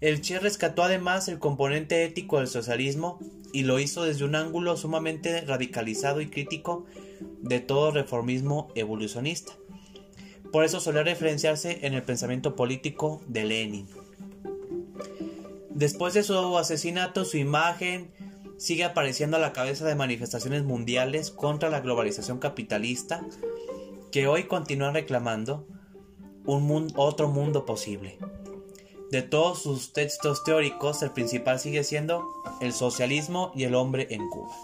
El 0.01 0.21
Che 0.21 0.39
rescató 0.39 0.83
además 0.83 1.29
el 1.29 1.39
componente 1.39 2.05
ético 2.05 2.39
del 2.39 2.49
socialismo 2.49 3.19
y 3.53 3.63
lo 3.63 3.79
hizo 3.79 4.03
desde 4.03 4.25
un 4.25 4.35
ángulo 4.35 4.77
sumamente 4.77 5.41
radicalizado 5.41 6.21
y 6.21 6.29
crítico 6.29 6.85
de 7.41 7.61
todo 7.61 7.91
reformismo 7.91 8.69
evolucionista. 8.75 9.55
Por 10.55 10.65
eso 10.65 10.79
solía 10.79 11.03
referenciarse 11.03 11.81
en 11.83 11.95
el 11.95 12.05
pensamiento 12.05 12.55
político 12.55 13.21
de 13.27 13.43
Lenin. 13.43 13.89
Después 15.71 16.15
de 16.15 16.23
su 16.23 16.57
asesinato, 16.57 17.25
su 17.25 17.39
imagen 17.39 18.13
sigue 18.57 18.85
apareciendo 18.85 19.37
a 19.37 19.41
la 19.41 19.53
cabeza 19.53 19.85
de 19.85 19.97
manifestaciones 19.97 20.63
mundiales 20.63 21.33
contra 21.33 21.71
la 21.71 21.81
globalización 21.81 22.39
capitalista 22.39 23.27
que 24.13 24.29
hoy 24.29 24.45
continúan 24.45 24.95
reclamando 24.95 25.67
un 26.47 26.93
otro 26.95 27.27
mundo 27.27 27.67
posible. 27.67 28.17
De 29.11 29.23
todos 29.23 29.61
sus 29.61 29.93
textos 29.93 30.45
teóricos, 30.45 31.03
el 31.03 31.11
principal 31.11 31.59
sigue 31.59 31.83
siendo 31.83 32.25
el 32.61 32.73
socialismo 32.73 33.51
y 33.57 33.65
el 33.65 33.75
hombre 33.75 34.07
en 34.11 34.29
Cuba. 34.31 34.55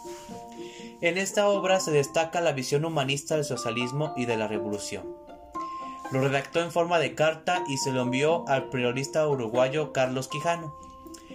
En 1.01 1.19
esta 1.19 1.49
obra 1.49 1.81
se 1.81 1.91
destaca 1.91 2.41
la 2.41 2.53
visión 2.53 2.85
humanista 2.85 3.35
del 3.35 3.45
socialismo 3.45 4.15
y 4.17 4.27
de 4.27 4.37
la 4.37 4.47
revolución. 4.47 5.30
Lo 6.11 6.21
redactó 6.21 6.61
en 6.61 6.73
forma 6.73 6.99
de 6.99 7.15
carta 7.15 7.63
y 7.69 7.79
se 7.79 7.93
lo 7.93 8.03
envió 8.03 8.47
al 8.49 8.69
periodista 8.69 9.27
uruguayo 9.29 9.93
Carlos 9.93 10.29
Quijano. 10.29 10.75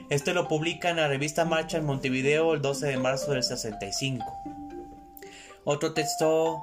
Este 0.09 0.33
lo 0.33 0.47
publica 0.47 0.89
en 0.89 0.97
la 0.97 1.07
revista 1.07 1.45
Marcha 1.45 1.77
en 1.77 1.85
Montevideo 1.85 2.53
el 2.53 2.61
12 2.61 2.87
de 2.87 2.97
marzo 2.97 3.31
del 3.31 3.43
65. 3.43 4.25
Otro 5.63 5.93
texto 5.93 6.61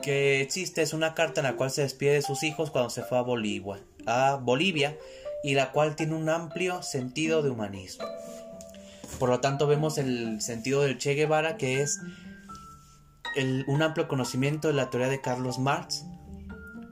que 0.00 0.40
existe 0.40 0.82
es 0.82 0.92
una 0.92 1.14
carta 1.14 1.40
en 1.40 1.46
la 1.46 1.56
cual 1.56 1.70
se 1.70 1.82
despide 1.82 2.12
de 2.12 2.22
sus 2.22 2.42
hijos 2.42 2.70
cuando 2.70 2.90
se 2.90 3.02
fue 3.02 3.18
a 3.18 3.22
Bolivia, 3.22 4.96
y 5.42 5.54
la 5.54 5.72
cual 5.72 5.96
tiene 5.96 6.14
un 6.14 6.28
amplio 6.28 6.82
sentido 6.82 7.42
de 7.42 7.50
humanismo. 7.50 8.06
Por 9.18 9.28
lo 9.28 9.40
tanto 9.40 9.66
vemos 9.66 9.98
el 9.98 10.40
sentido 10.40 10.82
del 10.82 10.98
Che 10.98 11.14
Guevara 11.14 11.56
que 11.56 11.82
es 11.82 12.00
un 13.66 13.82
amplio 13.82 14.08
conocimiento 14.08 14.68
de 14.68 14.74
la 14.74 14.90
teoría 14.90 15.08
de 15.08 15.20
Carlos 15.20 15.58
Marx 15.58 16.04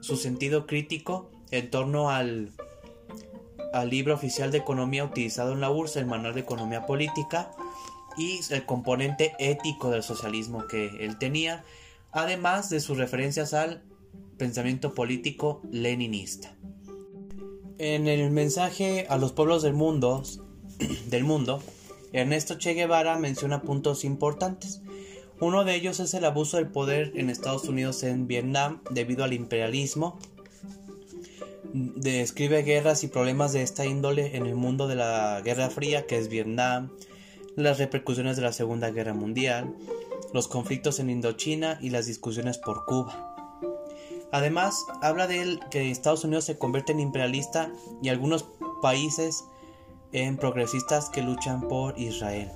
su 0.03 0.17
sentido 0.17 0.67
crítico 0.67 1.29
en 1.51 1.69
torno 1.69 2.09
al, 2.09 2.51
libro 3.89 4.13
oficial 4.13 4.51
de 4.51 4.57
economía 4.57 5.05
utilizado 5.05 5.53
en 5.53 5.61
la 5.61 5.71
URSS, 5.71 5.95
el 5.95 6.05
Manual 6.05 6.33
de 6.33 6.41
Economía 6.41 6.85
Política, 6.85 7.51
y 8.17 8.41
el 8.51 8.65
componente 8.65 9.33
ético 9.39 9.89
del 9.89 10.03
socialismo 10.03 10.67
que 10.67 10.87
él 10.99 11.17
tenía, 11.17 11.63
además 12.11 12.69
de 12.69 12.81
sus 12.81 12.97
referencias 12.97 13.53
al 13.53 13.81
pensamiento 14.37 14.93
político 14.93 15.61
leninista. 15.71 16.53
En 17.79 18.07
el 18.07 18.29
mensaje 18.29 19.07
a 19.09 19.17
los 19.17 19.31
pueblos 19.31 19.63
del 19.63 19.73
mundo, 19.73 20.23
del 21.07 21.23
mundo, 21.23 21.63
Ernesto 22.11 22.57
Che 22.57 22.73
Guevara 22.73 23.17
menciona 23.17 23.61
puntos 23.61 24.03
importantes. 24.03 24.81
Uno 25.39 25.63
de 25.63 25.75
ellos 25.75 25.99
es 25.99 26.13
el 26.13 26.25
abuso 26.25 26.57
del 26.57 26.67
poder 26.67 27.11
en 27.15 27.29
Estados 27.29 27.67
Unidos 27.67 28.03
en 28.03 28.27
Vietnam 28.27 28.81
debido 28.91 29.23
al 29.23 29.33
imperialismo. 29.33 30.17
Describe 31.73 32.61
guerras 32.61 33.03
y 33.03 33.07
problemas 33.07 33.51
de 33.51 33.63
esta 33.63 33.85
índole 33.85 34.37
en 34.37 34.45
el 34.45 34.55
mundo 34.55 34.87
de 34.87 34.95
la 34.95 35.41
Guerra 35.43 35.69
Fría, 35.69 36.05
que 36.05 36.17
es 36.17 36.29
Vietnam, 36.29 36.91
las 37.55 37.79
repercusiones 37.79 38.35
de 38.35 38.43
la 38.43 38.53
Segunda 38.53 38.91
Guerra 38.91 39.13
Mundial, 39.13 39.75
los 40.33 40.47
conflictos 40.47 40.99
en 40.99 41.09
Indochina 41.09 41.79
y 41.81 41.89
las 41.89 42.05
discusiones 42.05 42.57
por 42.57 42.85
Cuba. 42.85 43.35
Además, 44.31 44.85
habla 45.01 45.27
de 45.27 45.59
que 45.69 45.91
Estados 45.91 46.23
Unidos 46.23 46.45
se 46.45 46.57
convierte 46.57 46.91
en 46.91 46.99
imperialista 46.99 47.71
y 48.01 48.09
algunos 48.09 48.45
países 48.81 49.43
en 50.11 50.37
progresistas 50.37 51.09
que 51.09 51.21
luchan 51.21 51.67
por 51.67 51.99
Israel. 51.99 52.51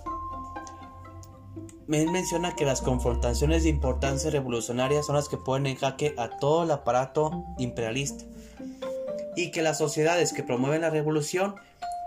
Él 1.89 2.11
menciona 2.11 2.55
que 2.55 2.65
las 2.65 2.81
confrontaciones 2.81 3.63
de 3.63 3.69
importancia 3.69 4.29
revolucionaria 4.29 5.03
son 5.03 5.15
las 5.15 5.29
que 5.29 5.37
ponen 5.37 5.73
en 5.73 5.77
jaque 5.77 6.13
a 6.17 6.37
todo 6.37 6.63
el 6.63 6.71
aparato 6.71 7.45
imperialista 7.57 8.25
y 9.35 9.51
que 9.51 9.61
las 9.61 9.77
sociedades 9.77 10.33
que 10.33 10.43
promueven 10.43 10.81
la 10.81 10.89
revolución 10.89 11.55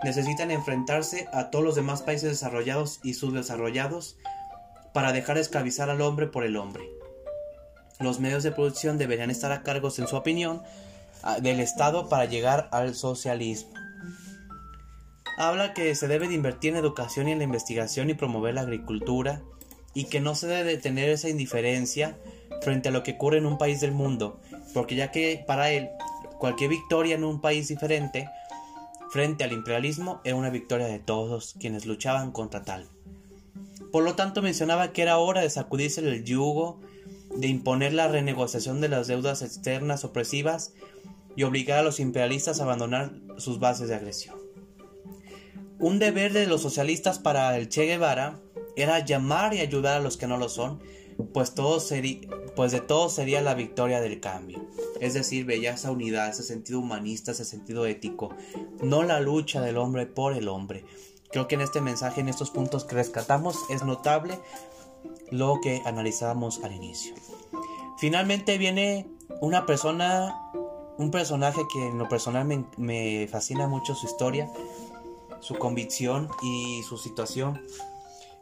necesitan 0.03 0.51
enfrentarse 0.51 1.27
a 1.33 1.49
todos 1.49 1.65
los 1.65 1.75
demás 1.75 2.01
países 2.01 2.29
desarrollados 2.29 2.99
y 3.03 3.13
subdesarrollados 3.15 4.17
para 4.93 5.13
dejar 5.13 5.35
de 5.35 5.41
esclavizar 5.41 5.89
al 5.89 6.01
hombre 6.01 6.27
por 6.27 6.43
el 6.43 6.57
hombre. 6.57 6.83
Los 7.99 8.19
medios 8.19 8.43
de 8.43 8.51
producción 8.51 8.97
deberían 8.97 9.31
estar 9.31 9.51
a 9.51 9.63
cargo, 9.63 9.89
en 9.95 10.07
su 10.07 10.15
opinión, 10.15 10.61
del 11.41 11.59
Estado 11.59 12.09
para 12.09 12.25
llegar 12.25 12.67
al 12.71 12.95
socialismo. 12.95 13.73
Habla 15.37 15.73
que 15.73 15.93
se 15.95 16.07
debe 16.07 16.27
de 16.27 16.35
invertir 16.35 16.71
en 16.71 16.77
educación 16.77 17.27
y 17.27 17.31
en 17.31 17.37
la 17.37 17.43
investigación 17.43 18.09
y 18.09 18.15
promover 18.15 18.55
la 18.55 18.61
agricultura, 18.61 19.41
y 19.93 20.05
que 20.05 20.19
no 20.19 20.35
se 20.35 20.47
debe 20.47 20.77
tener 20.77 21.09
esa 21.09 21.29
indiferencia 21.29 22.17
frente 22.61 22.89
a 22.89 22.91
lo 22.91 23.03
que 23.03 23.13
ocurre 23.13 23.37
en 23.37 23.45
un 23.45 23.57
país 23.57 23.81
del 23.81 23.91
mundo, 23.91 24.39
porque 24.73 24.95
ya 24.95 25.11
que 25.11 25.43
para 25.45 25.71
él 25.71 25.89
cualquier 26.39 26.69
victoria 26.69 27.15
en 27.15 27.23
un 27.23 27.41
país 27.41 27.67
diferente 27.67 28.29
frente 29.11 29.43
al 29.43 29.51
imperialismo 29.51 30.21
era 30.23 30.35
una 30.35 30.49
victoria 30.49 30.87
de 30.87 30.99
todos 30.99 31.55
quienes 31.59 31.85
luchaban 31.85 32.31
contra 32.31 32.63
tal. 32.63 32.87
Por 33.91 34.03
lo 34.03 34.15
tanto 34.15 34.41
mencionaba 34.41 34.93
que 34.93 35.01
era 35.01 35.17
hora 35.17 35.41
de 35.41 35.49
sacudirse 35.49 35.99
el 35.99 36.23
yugo, 36.23 36.79
de 37.35 37.47
imponer 37.47 37.93
la 37.93 38.07
renegociación 38.07 38.79
de 38.79 38.89
las 38.89 39.07
deudas 39.07 39.41
externas 39.41 40.05
opresivas 40.05 40.73
y 41.35 41.43
obligar 41.43 41.79
a 41.79 41.83
los 41.83 41.99
imperialistas 41.99 42.59
a 42.59 42.63
abandonar 42.63 43.11
sus 43.37 43.59
bases 43.59 43.89
de 43.89 43.95
agresión. 43.95 44.35
Un 45.79 45.99
deber 45.99 46.31
de 46.31 46.47
los 46.47 46.61
socialistas 46.61 47.19
para 47.19 47.57
el 47.57 47.67
Che 47.67 47.85
Guevara 47.85 48.39
era 48.75 49.03
llamar 49.05 49.53
y 49.53 49.59
ayudar 49.59 49.97
a 49.97 50.03
los 50.03 50.17
que 50.17 50.27
no 50.27 50.37
lo 50.37 50.49
son, 50.49 50.79
pues, 51.33 51.53
pues 52.55 52.71
de 52.71 52.81
todo 52.81 53.09
sería 53.09 53.41
la 53.41 53.53
victoria 53.53 54.01
del 54.01 54.19
cambio. 54.19 54.65
Es 54.99 55.13
decir, 55.13 55.45
veía 55.45 55.73
esa 55.73 55.91
unidad, 55.91 56.29
ese 56.29 56.43
sentido 56.43 56.79
humanista, 56.79 57.31
ese 57.31 57.45
sentido 57.45 57.85
ético, 57.85 58.29
no 58.81 59.03
la 59.03 59.19
lucha 59.19 59.61
del 59.61 59.77
hombre 59.77 60.05
por 60.05 60.33
el 60.33 60.47
hombre. 60.47 60.85
Creo 61.31 61.47
que 61.47 61.55
en 61.55 61.61
este 61.61 61.81
mensaje, 61.81 62.21
en 62.21 62.29
estos 62.29 62.51
puntos 62.51 62.83
que 62.83 62.95
rescatamos, 62.95 63.57
es 63.69 63.83
notable 63.83 64.37
lo 65.29 65.59
que 65.61 65.81
analizábamos 65.85 66.63
al 66.63 66.73
inicio. 66.73 67.13
Finalmente 67.97 68.57
viene 68.57 69.07
una 69.39 69.65
persona, 69.65 70.35
un 70.97 71.11
personaje 71.11 71.61
que 71.71 71.87
en 71.87 71.97
lo 71.97 72.09
personal 72.09 72.65
me 72.77 73.27
fascina 73.27 73.67
mucho 73.67 73.95
su 73.95 74.07
historia, 74.07 74.51
su 75.39 75.55
convicción 75.55 76.29
y 76.43 76.83
su 76.83 76.97
situación 76.97 77.61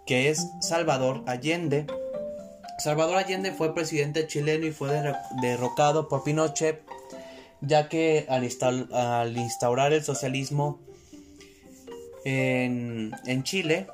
que 0.10 0.32
es 0.32 0.50
Salvador 0.60 1.24
Allende. 1.28 1.86
Salvador 2.80 3.18
Allende 3.18 3.52
fue 3.52 3.76
presidente 3.76 4.26
chileno 4.26 4.66
y 4.66 4.72
fue 4.72 4.90
derrocado 5.40 6.08
por 6.08 6.24
Pinochet, 6.24 6.82
ya 7.62 7.90
que 7.90 8.26
al, 8.28 8.44
instaurar 9.38 9.94
el 9.94 10.04
socialismo 10.04 10.80
en, 12.26 13.14
Chile, 13.44 13.86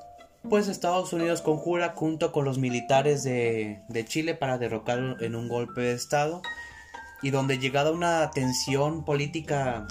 pues 0.49 0.69
Estados 0.69 1.12
Unidos 1.12 1.41
conjura 1.41 1.89
junto 1.97 2.32
con 2.32 2.45
los 2.45 2.60
militares 2.60 3.25
de, 3.25 4.06
Chile 4.08 4.36
para 4.36 4.58
derrocarlo 4.58 5.19
en 5.19 5.36
un 5.36 5.49
golpe 5.49 5.82
de 5.82 5.95
Estado 5.95 6.41
y 7.21 7.32
donde 7.32 7.58
llegada 7.58 7.91
una 7.91 8.32
tensión 8.32 9.04
política 9.04 9.86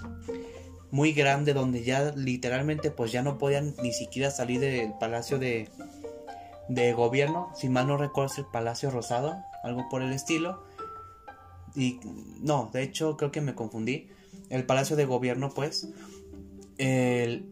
muy 0.90 1.12
grande 1.12 1.52
donde 1.52 1.84
ya 1.84 2.12
literalmente 2.16 2.90
pues 2.90 3.12
ya 3.12 3.20
no 3.20 3.36
podían 3.36 3.74
ni 3.82 3.92
siquiera 3.92 4.30
salir 4.30 4.60
del 4.60 4.94
palacio 4.98 5.38
de, 5.38 5.68
de 6.68 6.92
gobierno, 6.92 7.50
si 7.54 7.68
mal 7.68 7.86
no 7.86 7.96
recuerdo 7.96 8.32
es 8.32 8.38
el 8.38 8.46
Palacio 8.46 8.90
Rosado, 8.90 9.36
algo 9.62 9.88
por 9.88 10.02
el 10.02 10.12
estilo. 10.12 10.64
y 11.74 12.00
no, 12.40 12.70
de 12.72 12.82
hecho 12.82 13.16
creo 13.16 13.30
que 13.30 13.40
me 13.40 13.54
confundí, 13.54 14.08
el 14.50 14.66
Palacio 14.66 14.96
de 14.96 15.04
Gobierno 15.04 15.50
pues, 15.50 15.88
el, 16.78 17.46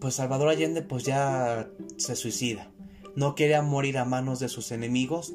pues 0.00 0.14
Salvador 0.14 0.48
Allende 0.48 0.82
pues 0.82 1.04
ya 1.04 1.68
se 1.96 2.16
suicida. 2.16 2.70
No 3.16 3.34
quiere 3.34 3.60
morir 3.60 3.98
a 3.98 4.04
manos 4.04 4.40
de 4.40 4.48
sus 4.48 4.70
enemigos, 4.72 5.34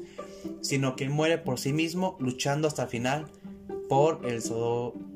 sino 0.62 0.96
que 0.96 1.08
muere 1.08 1.38
por 1.38 1.58
sí 1.58 1.72
mismo 1.72 2.16
luchando 2.18 2.68
hasta 2.68 2.84
el 2.84 2.88
final 2.88 3.26
por 3.88 4.26
el, 4.26 4.42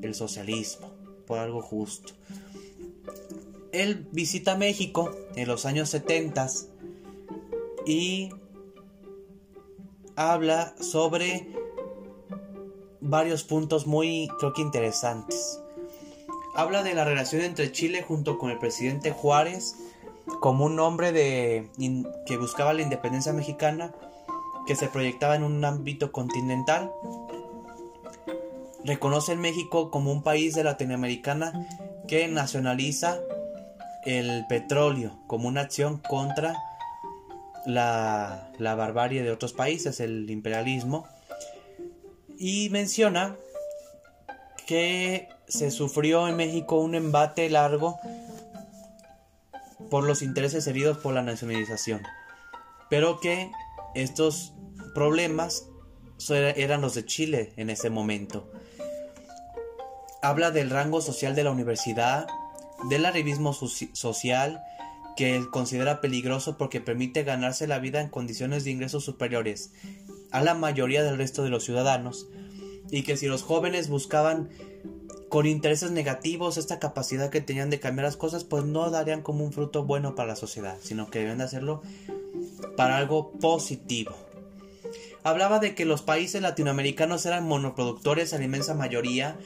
el 0.01 0.15
socialismo, 0.15 0.91
por 1.25 1.39
algo 1.39 1.61
justo. 1.61 2.13
Él 3.71 4.07
visita 4.11 4.57
México 4.57 5.11
en 5.35 5.47
los 5.47 5.65
años 5.65 5.89
70 5.89 6.47
y 7.85 8.29
habla 10.15 10.73
sobre 10.79 11.47
varios 12.99 13.43
puntos 13.43 13.87
muy, 13.87 14.29
creo 14.39 14.53
que 14.53 14.61
interesantes. 14.61 15.59
Habla 16.55 16.83
de 16.83 16.93
la 16.93 17.05
relación 17.05 17.41
entre 17.41 17.71
Chile 17.71 18.03
junto 18.03 18.37
con 18.37 18.51
el 18.51 18.59
presidente 18.59 19.11
Juárez 19.11 19.75
como 20.39 20.65
un 20.65 20.79
hombre 20.79 21.11
de, 21.11 21.69
que 22.25 22.37
buscaba 22.37 22.73
la 22.73 22.81
independencia 22.81 23.33
mexicana 23.33 23.93
que 24.65 24.75
se 24.75 24.87
proyectaba 24.87 25.35
en 25.35 25.43
un 25.43 25.63
ámbito 25.65 26.11
continental. 26.11 26.91
Reconoce 28.83 29.35
México 29.35 29.91
como 29.91 30.11
un 30.11 30.23
país 30.23 30.53
de 30.55 30.63
Latinoamericana 30.63 31.67
que 32.07 32.27
nacionaliza 32.27 33.19
el 34.05 34.45
petróleo 34.47 35.17
como 35.27 35.47
una 35.47 35.61
acción 35.61 35.97
contra 35.97 36.55
la, 37.65 38.51
la 38.57 38.75
barbarie 38.75 39.23
de 39.23 39.31
otros 39.31 39.53
países, 39.53 39.99
el 39.99 40.29
imperialismo. 40.29 41.07
Y 42.37 42.69
menciona 42.69 43.35
que 44.65 45.27
se 45.47 45.69
sufrió 45.69 46.27
en 46.27 46.37
México 46.37 46.79
un 46.79 46.95
embate 46.95 47.49
largo 47.49 47.99
por 49.89 50.05
los 50.05 50.21
intereses 50.21 50.65
heridos 50.67 50.97
por 50.97 51.13
la 51.13 51.21
nacionalización, 51.21 52.01
pero 52.89 53.19
que 53.19 53.51
estos 53.93 54.53
problemas 54.95 55.67
eran 56.29 56.81
los 56.81 56.95
de 56.95 57.05
Chile 57.05 57.53
en 57.57 57.69
ese 57.69 57.89
momento. 57.89 58.49
Habla 60.21 60.51
del 60.51 60.69
rango 60.69 61.01
social 61.01 61.35
de 61.35 61.43
la 61.43 61.51
universidad, 61.51 62.27
del 62.89 63.05
arribismo 63.05 63.53
social, 63.53 64.63
que 65.15 65.35
él 65.35 65.49
considera 65.49 66.01
peligroso 66.01 66.57
porque 66.57 66.81
permite 66.81 67.23
ganarse 67.23 67.67
la 67.67 67.79
vida 67.79 68.01
en 68.01 68.09
condiciones 68.09 68.63
de 68.63 68.71
ingresos 68.71 69.03
superiores 69.03 69.71
a 70.31 70.41
la 70.41 70.53
mayoría 70.53 71.03
del 71.03 71.17
resto 71.17 71.43
de 71.43 71.49
los 71.49 71.63
ciudadanos, 71.63 72.27
y 72.89 73.03
que 73.03 73.17
si 73.17 73.27
los 73.27 73.43
jóvenes 73.43 73.89
buscaban 73.89 74.49
con 75.29 75.45
intereses 75.45 75.91
negativos 75.91 76.57
esta 76.57 76.79
capacidad 76.79 77.29
que 77.29 77.41
tenían 77.41 77.69
de 77.69 77.79
cambiar 77.79 78.05
las 78.05 78.17
cosas, 78.17 78.43
pues 78.43 78.65
no 78.65 78.89
darían 78.89 79.21
como 79.21 79.45
un 79.45 79.53
fruto 79.53 79.85
bueno 79.85 80.15
para 80.15 80.29
la 80.29 80.35
sociedad, 80.35 80.77
sino 80.81 81.09
que 81.09 81.19
deben 81.19 81.37
de 81.37 81.45
hacerlo 81.45 81.81
para 82.75 82.97
algo 82.97 83.31
positivo. 83.39 84.13
Hablaba 85.23 85.59
de 85.59 85.75
que 85.75 85.85
los 85.85 86.01
países 86.01 86.41
latinoamericanos 86.41 87.25
eran 87.27 87.47
monoproductores 87.47 88.33
en 88.33 88.39
la 88.39 88.45
inmensa 88.45 88.73
mayoría, 88.73 89.37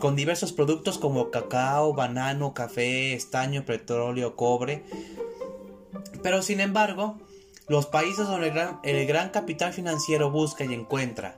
con 0.00 0.16
diversos 0.16 0.52
productos 0.52 0.98
como 0.98 1.30
cacao, 1.30 1.94
banano, 1.94 2.52
café, 2.52 3.14
estaño, 3.14 3.64
petróleo, 3.64 4.34
cobre. 4.34 4.82
Pero 6.22 6.42
sin 6.42 6.58
embargo, 6.58 7.16
los 7.68 7.86
países 7.86 8.26
donde 8.26 8.52
el 8.82 9.06
gran, 9.06 9.28
capital 9.28 9.72
financiero 9.72 10.32
busca 10.32 10.64
y 10.64 10.74
encuentra 10.74 11.36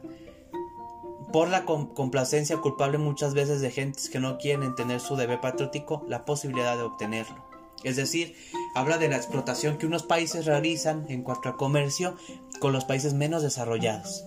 por 1.31 1.49
la 1.49 1.65
complacencia 1.65 2.57
culpable 2.59 2.97
muchas 2.97 3.35
veces 3.35 3.61
de 3.61 3.71
gentes 3.71 4.09
que 4.09 4.21
no 4.21 4.39
quieren 4.39 4.63
entender 4.63 5.01
su 5.01 5.17
deber 5.17 5.41
patriótico, 5.41 6.05
la 6.09 6.25
posibilidad 6.25 6.77
de 6.77 6.83
obtenerlo. 6.83 7.45
Es 7.85 7.97
decir, 7.97 8.37
habla 8.75 8.97
de 8.97 9.09
la 9.09 9.17
explotación 9.17 9.77
que 9.77 9.87
unos 9.87 10.05
países 10.05 10.47
realizan 10.47 11.05
en 11.09 11.23
cuanto 11.23 11.49
a 11.49 11.57
comercio 11.57 12.17
con 12.63 12.73
los 12.73 12.85
países 12.85 13.13
menos 13.13 13.43
desarrollados. 13.43 14.25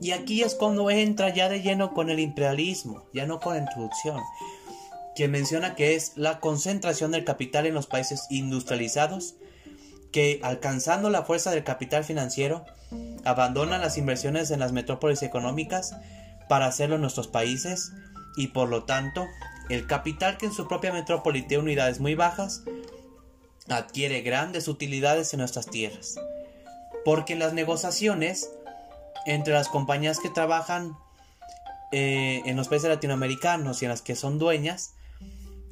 Y 0.00 0.12
aquí 0.12 0.42
es 0.42 0.54
cuando 0.54 0.90
entra 0.90 1.34
ya 1.34 1.48
de 1.48 1.60
lleno 1.60 1.92
con 1.92 2.08
el 2.08 2.20
imperialismo, 2.20 3.02
ya 3.12 3.26
no 3.26 3.40
con 3.40 3.54
la 3.54 3.62
introducción, 3.62 4.20
que 5.16 5.26
menciona 5.26 5.74
que 5.74 5.96
es 5.96 6.12
la 6.14 6.38
concentración 6.38 7.10
del 7.10 7.24
capital 7.24 7.66
en 7.66 7.74
los 7.74 7.88
países 7.88 8.28
industrializados, 8.30 9.34
que 10.12 10.38
alcanzando 10.44 11.10
la 11.10 11.24
fuerza 11.24 11.50
del 11.50 11.64
capital 11.64 12.04
financiero, 12.04 12.64
abandonan 13.24 13.80
las 13.80 13.98
inversiones 13.98 14.52
en 14.52 14.60
las 14.60 14.70
metrópolis 14.70 15.24
económicas 15.24 15.96
para 16.48 16.66
hacerlo 16.66 16.94
en 16.94 17.00
nuestros 17.00 17.26
países 17.26 17.90
y 18.36 18.48
por 18.48 18.68
lo 18.68 18.84
tanto 18.84 19.26
el 19.68 19.88
capital 19.88 20.36
que 20.36 20.46
en 20.46 20.52
su 20.52 20.68
propia 20.68 20.92
metrópoli 20.92 21.42
tiene 21.42 21.64
unidades 21.64 21.98
muy 21.98 22.14
bajas 22.14 22.62
adquiere 23.68 24.20
grandes 24.20 24.68
utilidades 24.68 25.32
en 25.32 25.40
nuestras 25.40 25.66
tierras. 25.66 26.16
Porque 27.04 27.36
las 27.36 27.52
negociaciones 27.52 28.50
entre 29.26 29.54
las 29.54 29.68
compañías 29.68 30.18
que 30.20 30.30
trabajan 30.30 30.96
eh, 31.92 32.42
en 32.44 32.56
los 32.56 32.68
países 32.68 32.88
latinoamericanos 32.88 33.80
y 33.80 33.84
en 33.84 33.90
las 33.90 34.02
que 34.02 34.16
son 34.16 34.38
dueñas 34.38 34.94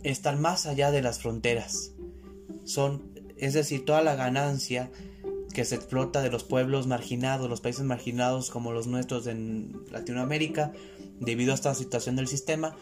están 0.03 0.41
más 0.41 0.67
allá 0.67 0.91
de 0.91 1.03
las 1.03 1.21
fronteras. 1.21 1.93
Son, 2.65 3.13
es 3.39 3.55
decir, 3.55 3.85
toda 3.85 4.03
la 4.03 4.15
ganancia 4.15 4.91
que 5.53 5.65
se 5.65 5.75
explota 5.75 6.23
de 6.23 6.31
los 6.31 6.45
pueblos 6.45 6.87
marginados, 6.87 7.49
los 7.49 7.61
países 7.61 7.85
marginados 7.85 8.51
como 8.51 8.73
los 8.73 8.87
nuestros 8.87 9.27
en 9.27 9.85
Latinoamérica, 9.91 10.73
debido 11.21 11.53
a 11.53 11.55
esta 11.55 11.75
situación 11.75 12.17
del 12.17 12.27
sistema, 12.27 12.75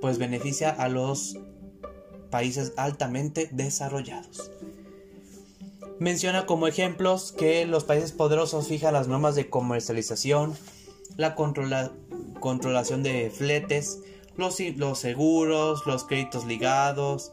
pues 0.00 0.18
beneficia 0.18 0.70
a 0.70 0.88
los 0.88 1.38
países 2.30 2.72
altamente 2.76 3.48
desarrollados. 3.52 4.50
Menciona 6.00 6.44
como 6.44 6.66
ejemplos 6.66 7.30
que 7.30 7.66
los 7.66 7.84
países 7.84 8.10
poderosos 8.10 8.66
fijan 8.66 8.94
las 8.94 9.06
normas 9.06 9.36
de 9.36 9.48
comercialización, 9.48 10.56
la 11.16 11.36
controlación 11.36 13.04
de 13.04 13.30
fletes, 13.30 14.00
los, 14.36 14.58
los, 14.76 14.98
seguros, 14.98 15.86
los 15.86 16.04
créditos 16.04 16.46
ligados, 16.46 17.32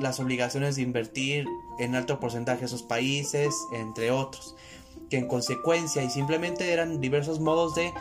las 0.00 0.20
obligaciones 0.20 0.76
de 0.76 0.82
invertir 0.82 1.46
en 1.78 1.94
alto 1.94 2.20
porcentaje 2.20 2.64
a 2.64 2.66
esos 2.66 2.82
países, 2.82 3.54
entre 3.72 4.10
otros, 4.10 4.54
que 5.08 5.16
en 5.16 5.26
consecuencia 5.26 6.02
y 6.02 6.10
simplemente 6.10 6.72
eran 6.72 7.00
diversos 7.00 7.40
modos 7.40 7.74
de 7.74 7.94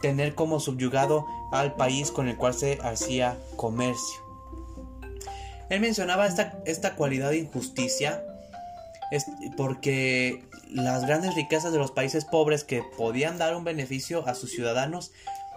tener 0.00 0.34
como 0.34 0.60
subyugado 0.60 1.26
al 1.52 1.74
país 1.74 2.10
con 2.10 2.28
el 2.28 2.36
cual 2.36 2.54
se 2.54 2.78
hacía 2.82 3.38
comercio. 3.56 4.20
Él 5.68 5.80
mencionaba 5.80 6.26
esta, 6.26 6.62
esta 6.64 6.94
cualidad 6.94 7.30
de 7.30 7.38
injusticia 7.38 8.24
porque 9.56 10.44
las 10.68 11.06
grandes 11.06 11.34
riquezas 11.34 11.72
de 11.72 11.78
los 11.78 11.92
países 11.92 12.24
pobres 12.24 12.64
que 12.64 12.82
podían 12.96 13.38
dar 13.38 13.56
un 13.56 13.64
beneficio 13.64 14.26
a 14.26 14.34
sus 14.34 14.50
ciudadanos, 14.50 15.12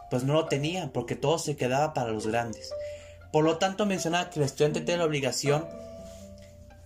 pues 0.10 0.24
no 0.24 0.34
lo 0.34 0.46
tenían, 0.46 0.90
porque 0.90 1.16
todo 1.16 1.40
se 1.40 1.56
quedaba 1.56 1.94
para 1.94 2.12
los 2.12 2.28
grandes. 2.28 2.72
Por 3.32 3.44
lo 3.44 3.58
tanto, 3.58 3.86
mencionaba 3.86 4.30
que 4.30 4.40
el 4.40 4.46
estudiante 4.46 4.82
tiene 4.82 5.00
la 5.00 5.06
obligación, 5.06 5.66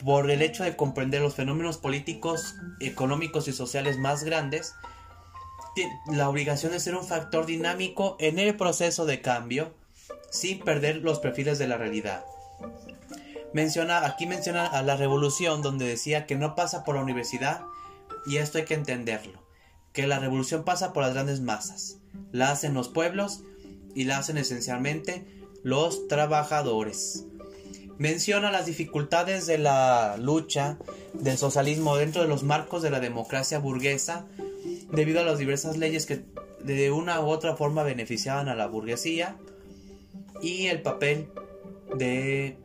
por 0.03 0.29
el 0.29 0.41
hecho 0.41 0.63
de 0.63 0.75
comprender 0.75 1.21
los 1.21 1.35
fenómenos 1.35 1.77
políticos, 1.77 2.55
económicos 2.81 3.47
y 3.47 3.53
sociales 3.53 3.97
más 3.97 4.23
grandes, 4.23 4.75
la 6.07 6.29
obligación 6.29 6.71
de 6.71 6.79
ser 6.79 6.95
un 6.95 7.05
factor 7.05 7.45
dinámico 7.45 8.17
en 8.19 8.37
el 8.37 8.55
proceso 8.55 9.05
de 9.05 9.21
cambio, 9.21 9.73
sin 10.29 10.59
perder 10.59 10.97
los 10.97 11.19
perfiles 11.19 11.57
de 11.57 11.67
la 11.67 11.77
realidad. 11.77 12.25
Menciona, 13.53 14.05
aquí 14.05 14.25
menciona 14.25 14.65
a 14.65 14.81
la 14.81 14.95
revolución 14.95 15.61
donde 15.61 15.85
decía 15.85 16.25
que 16.25 16.35
no 16.35 16.55
pasa 16.55 16.83
por 16.83 16.95
la 16.95 17.01
universidad 17.01 17.61
y 18.25 18.37
esto 18.37 18.57
hay 18.57 18.65
que 18.65 18.73
entenderlo, 18.73 19.43
que 19.91 20.07
la 20.07 20.19
revolución 20.19 20.63
pasa 20.63 20.91
por 20.91 21.03
las 21.03 21.13
grandes 21.13 21.39
masas, 21.39 21.99
la 22.31 22.51
hacen 22.51 22.73
los 22.73 22.89
pueblos 22.89 23.43
y 23.93 24.05
la 24.05 24.17
hacen 24.17 24.37
esencialmente 24.37 25.25
los 25.61 26.07
trabajadores. 26.07 27.25
Menciona 27.99 28.51
las 28.51 28.65
dificultades 28.65 29.45
de 29.45 29.59
la 29.59 30.17
lucha 30.17 30.79
del 31.13 31.37
socialismo 31.37 31.95
dentro 31.95 32.23
de 32.23 32.27
los 32.27 32.41
marcos 32.41 32.81
de 32.81 32.89
la 32.89 32.99
democracia 32.99 33.59
burguesa 33.59 34.25
debido 34.91 35.19
a 35.19 35.23
las 35.23 35.37
diversas 35.37 35.77
leyes 35.77 36.07
que 36.07 36.25
de 36.63 36.91
una 36.91 37.21
u 37.21 37.25
otra 37.27 37.55
forma 37.55 37.83
beneficiaban 37.83 38.49
a 38.49 38.55
la 38.55 38.65
burguesía 38.65 39.37
y 40.41 40.67
el 40.67 40.81
papel 40.81 41.29
de 41.95 42.57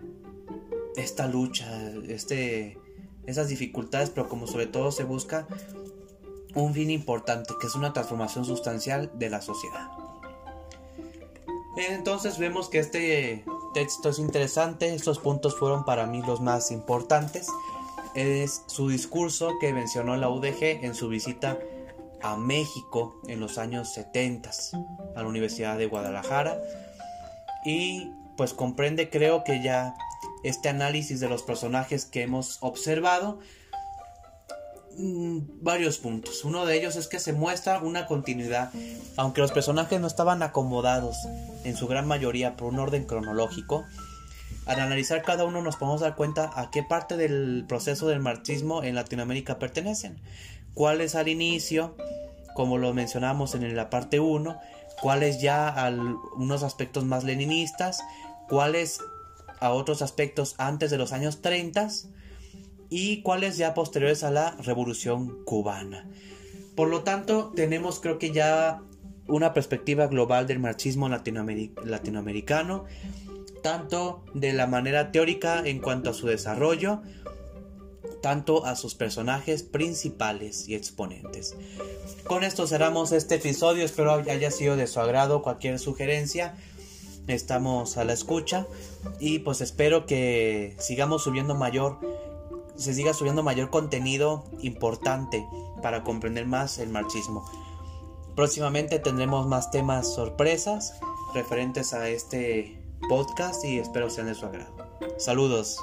esta 0.99 1.27
lucha, 1.27 1.67
este, 2.09 2.79
esas 3.27 3.49
dificultades, 3.49 4.11
pero 4.11 4.29
como 4.29 4.47
sobre 4.47 4.67
todo 4.67 4.93
se 4.93 5.05
busca 5.05 5.47
un 6.55 6.75
fin 6.75 6.91
importante, 6.91 7.55
que 7.61 7.67
es 7.67 7.75
una 7.75 7.93
transformación 7.93 8.45
sustancial 8.45 9.11
de 9.15 9.31
la 9.31 9.41
sociedad. 9.41 9.89
Entonces 11.77 12.39
vemos 12.39 12.69
que 12.69 12.81
este 12.81 13.45
texto 13.73 14.09
es 14.09 14.19
interesante, 14.19 14.93
estos 14.95 15.19
puntos 15.21 15.57
fueron 15.57 15.85
para 15.85 16.07
mí 16.07 16.23
los 16.23 16.41
más 16.41 16.71
importantes. 16.71 17.49
Es 18.15 18.63
su 18.67 18.89
discurso 18.89 19.53
que 19.61 19.73
mencionó 19.73 20.17
la 20.17 20.29
UDG 20.29 20.85
en 20.85 20.95
su 20.95 21.09
visita 21.09 21.59
a 22.21 22.37
México 22.37 23.21
en 23.29 23.39
los 23.39 23.59
años 23.59 23.93
70 23.93 24.51
a 25.15 25.23
la 25.23 25.29
Universidad 25.29 25.79
de 25.79 25.87
Guadalajara 25.87 26.61
y 27.65 28.11
pues 28.37 28.55
comprende 28.55 29.09
creo 29.09 29.45
que 29.45 29.63
ya 29.63 29.95
este 30.45 30.69
análisis 30.69 31.21
de 31.21 31.29
los 31.29 31.43
personajes 31.43 32.05
que 32.05 32.23
hemos 32.23 32.59
observado 32.61 33.39
mm, 34.97 35.39
varios 35.63 35.99
puntos. 35.99 36.45
Uno 36.45 36.67
de 36.67 36.77
ellos 36.77 36.97
es 36.97 37.09
que 37.09 37.19
se 37.19 37.33
muestra 37.33 37.81
una 37.81 38.07
continuidad, 38.07 38.71
aunque 39.17 39.41
los 39.41 39.53
personajes 39.53 40.01
no 40.01 40.07
estaban 40.07 40.43
acomodados 40.43 41.17
en 41.65 41.77
su 41.77 41.87
gran 41.87 42.07
mayoría 42.07 42.57
por 42.57 42.73
un 42.73 42.79
orden 42.79 43.05
cronológico. 43.05 43.85
Al 44.67 44.81
analizar 44.81 45.23
cada 45.23 45.45
uno 45.45 45.63
nos 45.63 45.77
podemos 45.77 46.03
dar 46.03 46.15
cuenta 46.15 46.51
a 46.55 46.71
qué 46.71 46.83
parte 46.83 47.17
del 47.17 47.65
proceso 47.67 48.07
del 48.09 48.21
marxismo 48.21 48.83
en 48.83 48.95
Latinoamérica 48.95 49.59
pertenecen. 49.59 50.21
Cuáles 50.75 51.15
al 51.15 51.29
inicio, 51.29 51.97
como 52.55 52.77
lo 52.77 52.93
mencionamos 52.93 53.55
en 53.55 53.75
la 53.75 53.89
parte 53.89 54.21
1, 54.21 54.61
cuáles 55.01 55.41
ya 55.41 55.69
a 55.69 55.91
unos 56.37 56.63
aspectos 56.63 57.05
más 57.05 57.25
leninistas, 57.25 58.03
cuáles 58.49 59.01
a 59.61 59.71
otros 59.71 60.03
aspectos 60.03 60.55
antes 60.59 60.91
de 60.91 60.99
los 60.99 61.13
años 61.13 61.41
30 61.41 61.89
y 62.91 63.23
cuáles 63.23 63.57
ya 63.57 63.75
posteriores 63.75 64.25
a 64.25 64.31
la 64.31 64.53
revolución 64.63 65.45
cubana. 65.45 66.09
Por 66.75 66.89
lo 66.89 67.03
tanto, 67.03 67.53
tenemos 67.55 68.01
creo 68.01 68.19
que 68.19 68.31
ya 68.31 68.83
una 69.27 69.53
perspectiva 69.53 70.07
global 70.07 70.47
del 70.47 70.59
marxismo 70.59 71.09
latinoamericano, 71.09 72.85
tanto 73.63 74.25
de 74.35 74.53
la 74.53 74.67
manera 74.67 75.13
teórica 75.13 75.63
en 75.65 75.81
cuanto 75.81 76.11
a 76.11 76.15
su 76.15 76.27
desarrollo, 76.27 77.03
tanto 78.23 78.65
a 78.65 78.75
sus 78.75 78.95
personajes 78.95 79.63
principales 79.63 80.69
y 80.69 80.75
exponentes. 80.75 81.57
Con 82.25 82.43
esto 82.43 82.67
cerramos 82.67 83.13
este 83.13 83.37
episodio, 83.37 83.85
espero 83.85 84.13
haya 84.13 84.51
sido 84.51 84.77
de 84.77 84.87
su 84.87 85.01
agrado 85.01 85.43
cualquier 85.43 85.79
sugerencia. 85.79 86.57
Estamos 87.29 87.97
a 87.97 88.05
la 88.05 88.15
escucha 88.15 88.67
y 89.21 89.41
pues 89.41 89.61
espero 89.61 90.07
que 90.07 90.75
sigamos 90.79 91.23
subiendo 91.23 91.55
mayor 91.55 91.99
se 92.79 92.95
siga 92.95 93.13
subiendo 93.13 93.43
mayor 93.43 93.71
contenido 93.71 94.45
importante 94.61 95.47
para 95.83 96.05
comprender 96.05 96.47
más 96.47 96.79
el 96.79 96.91
marxismo. 96.91 97.45
Próximamente 98.37 99.01
tendremos 99.01 99.49
más 99.49 99.73
temas 99.73 100.15
sorpresas 100.15 100.95
referentes 101.35 101.93
a 101.93 102.09
este 102.09 102.81
podcast 103.09 103.65
y 103.65 103.79
espero 103.79 104.09
sean 104.09 104.29
de 104.29 104.35
su 104.35 104.47
agrado. 104.47 104.73
Saludos. 105.19 105.79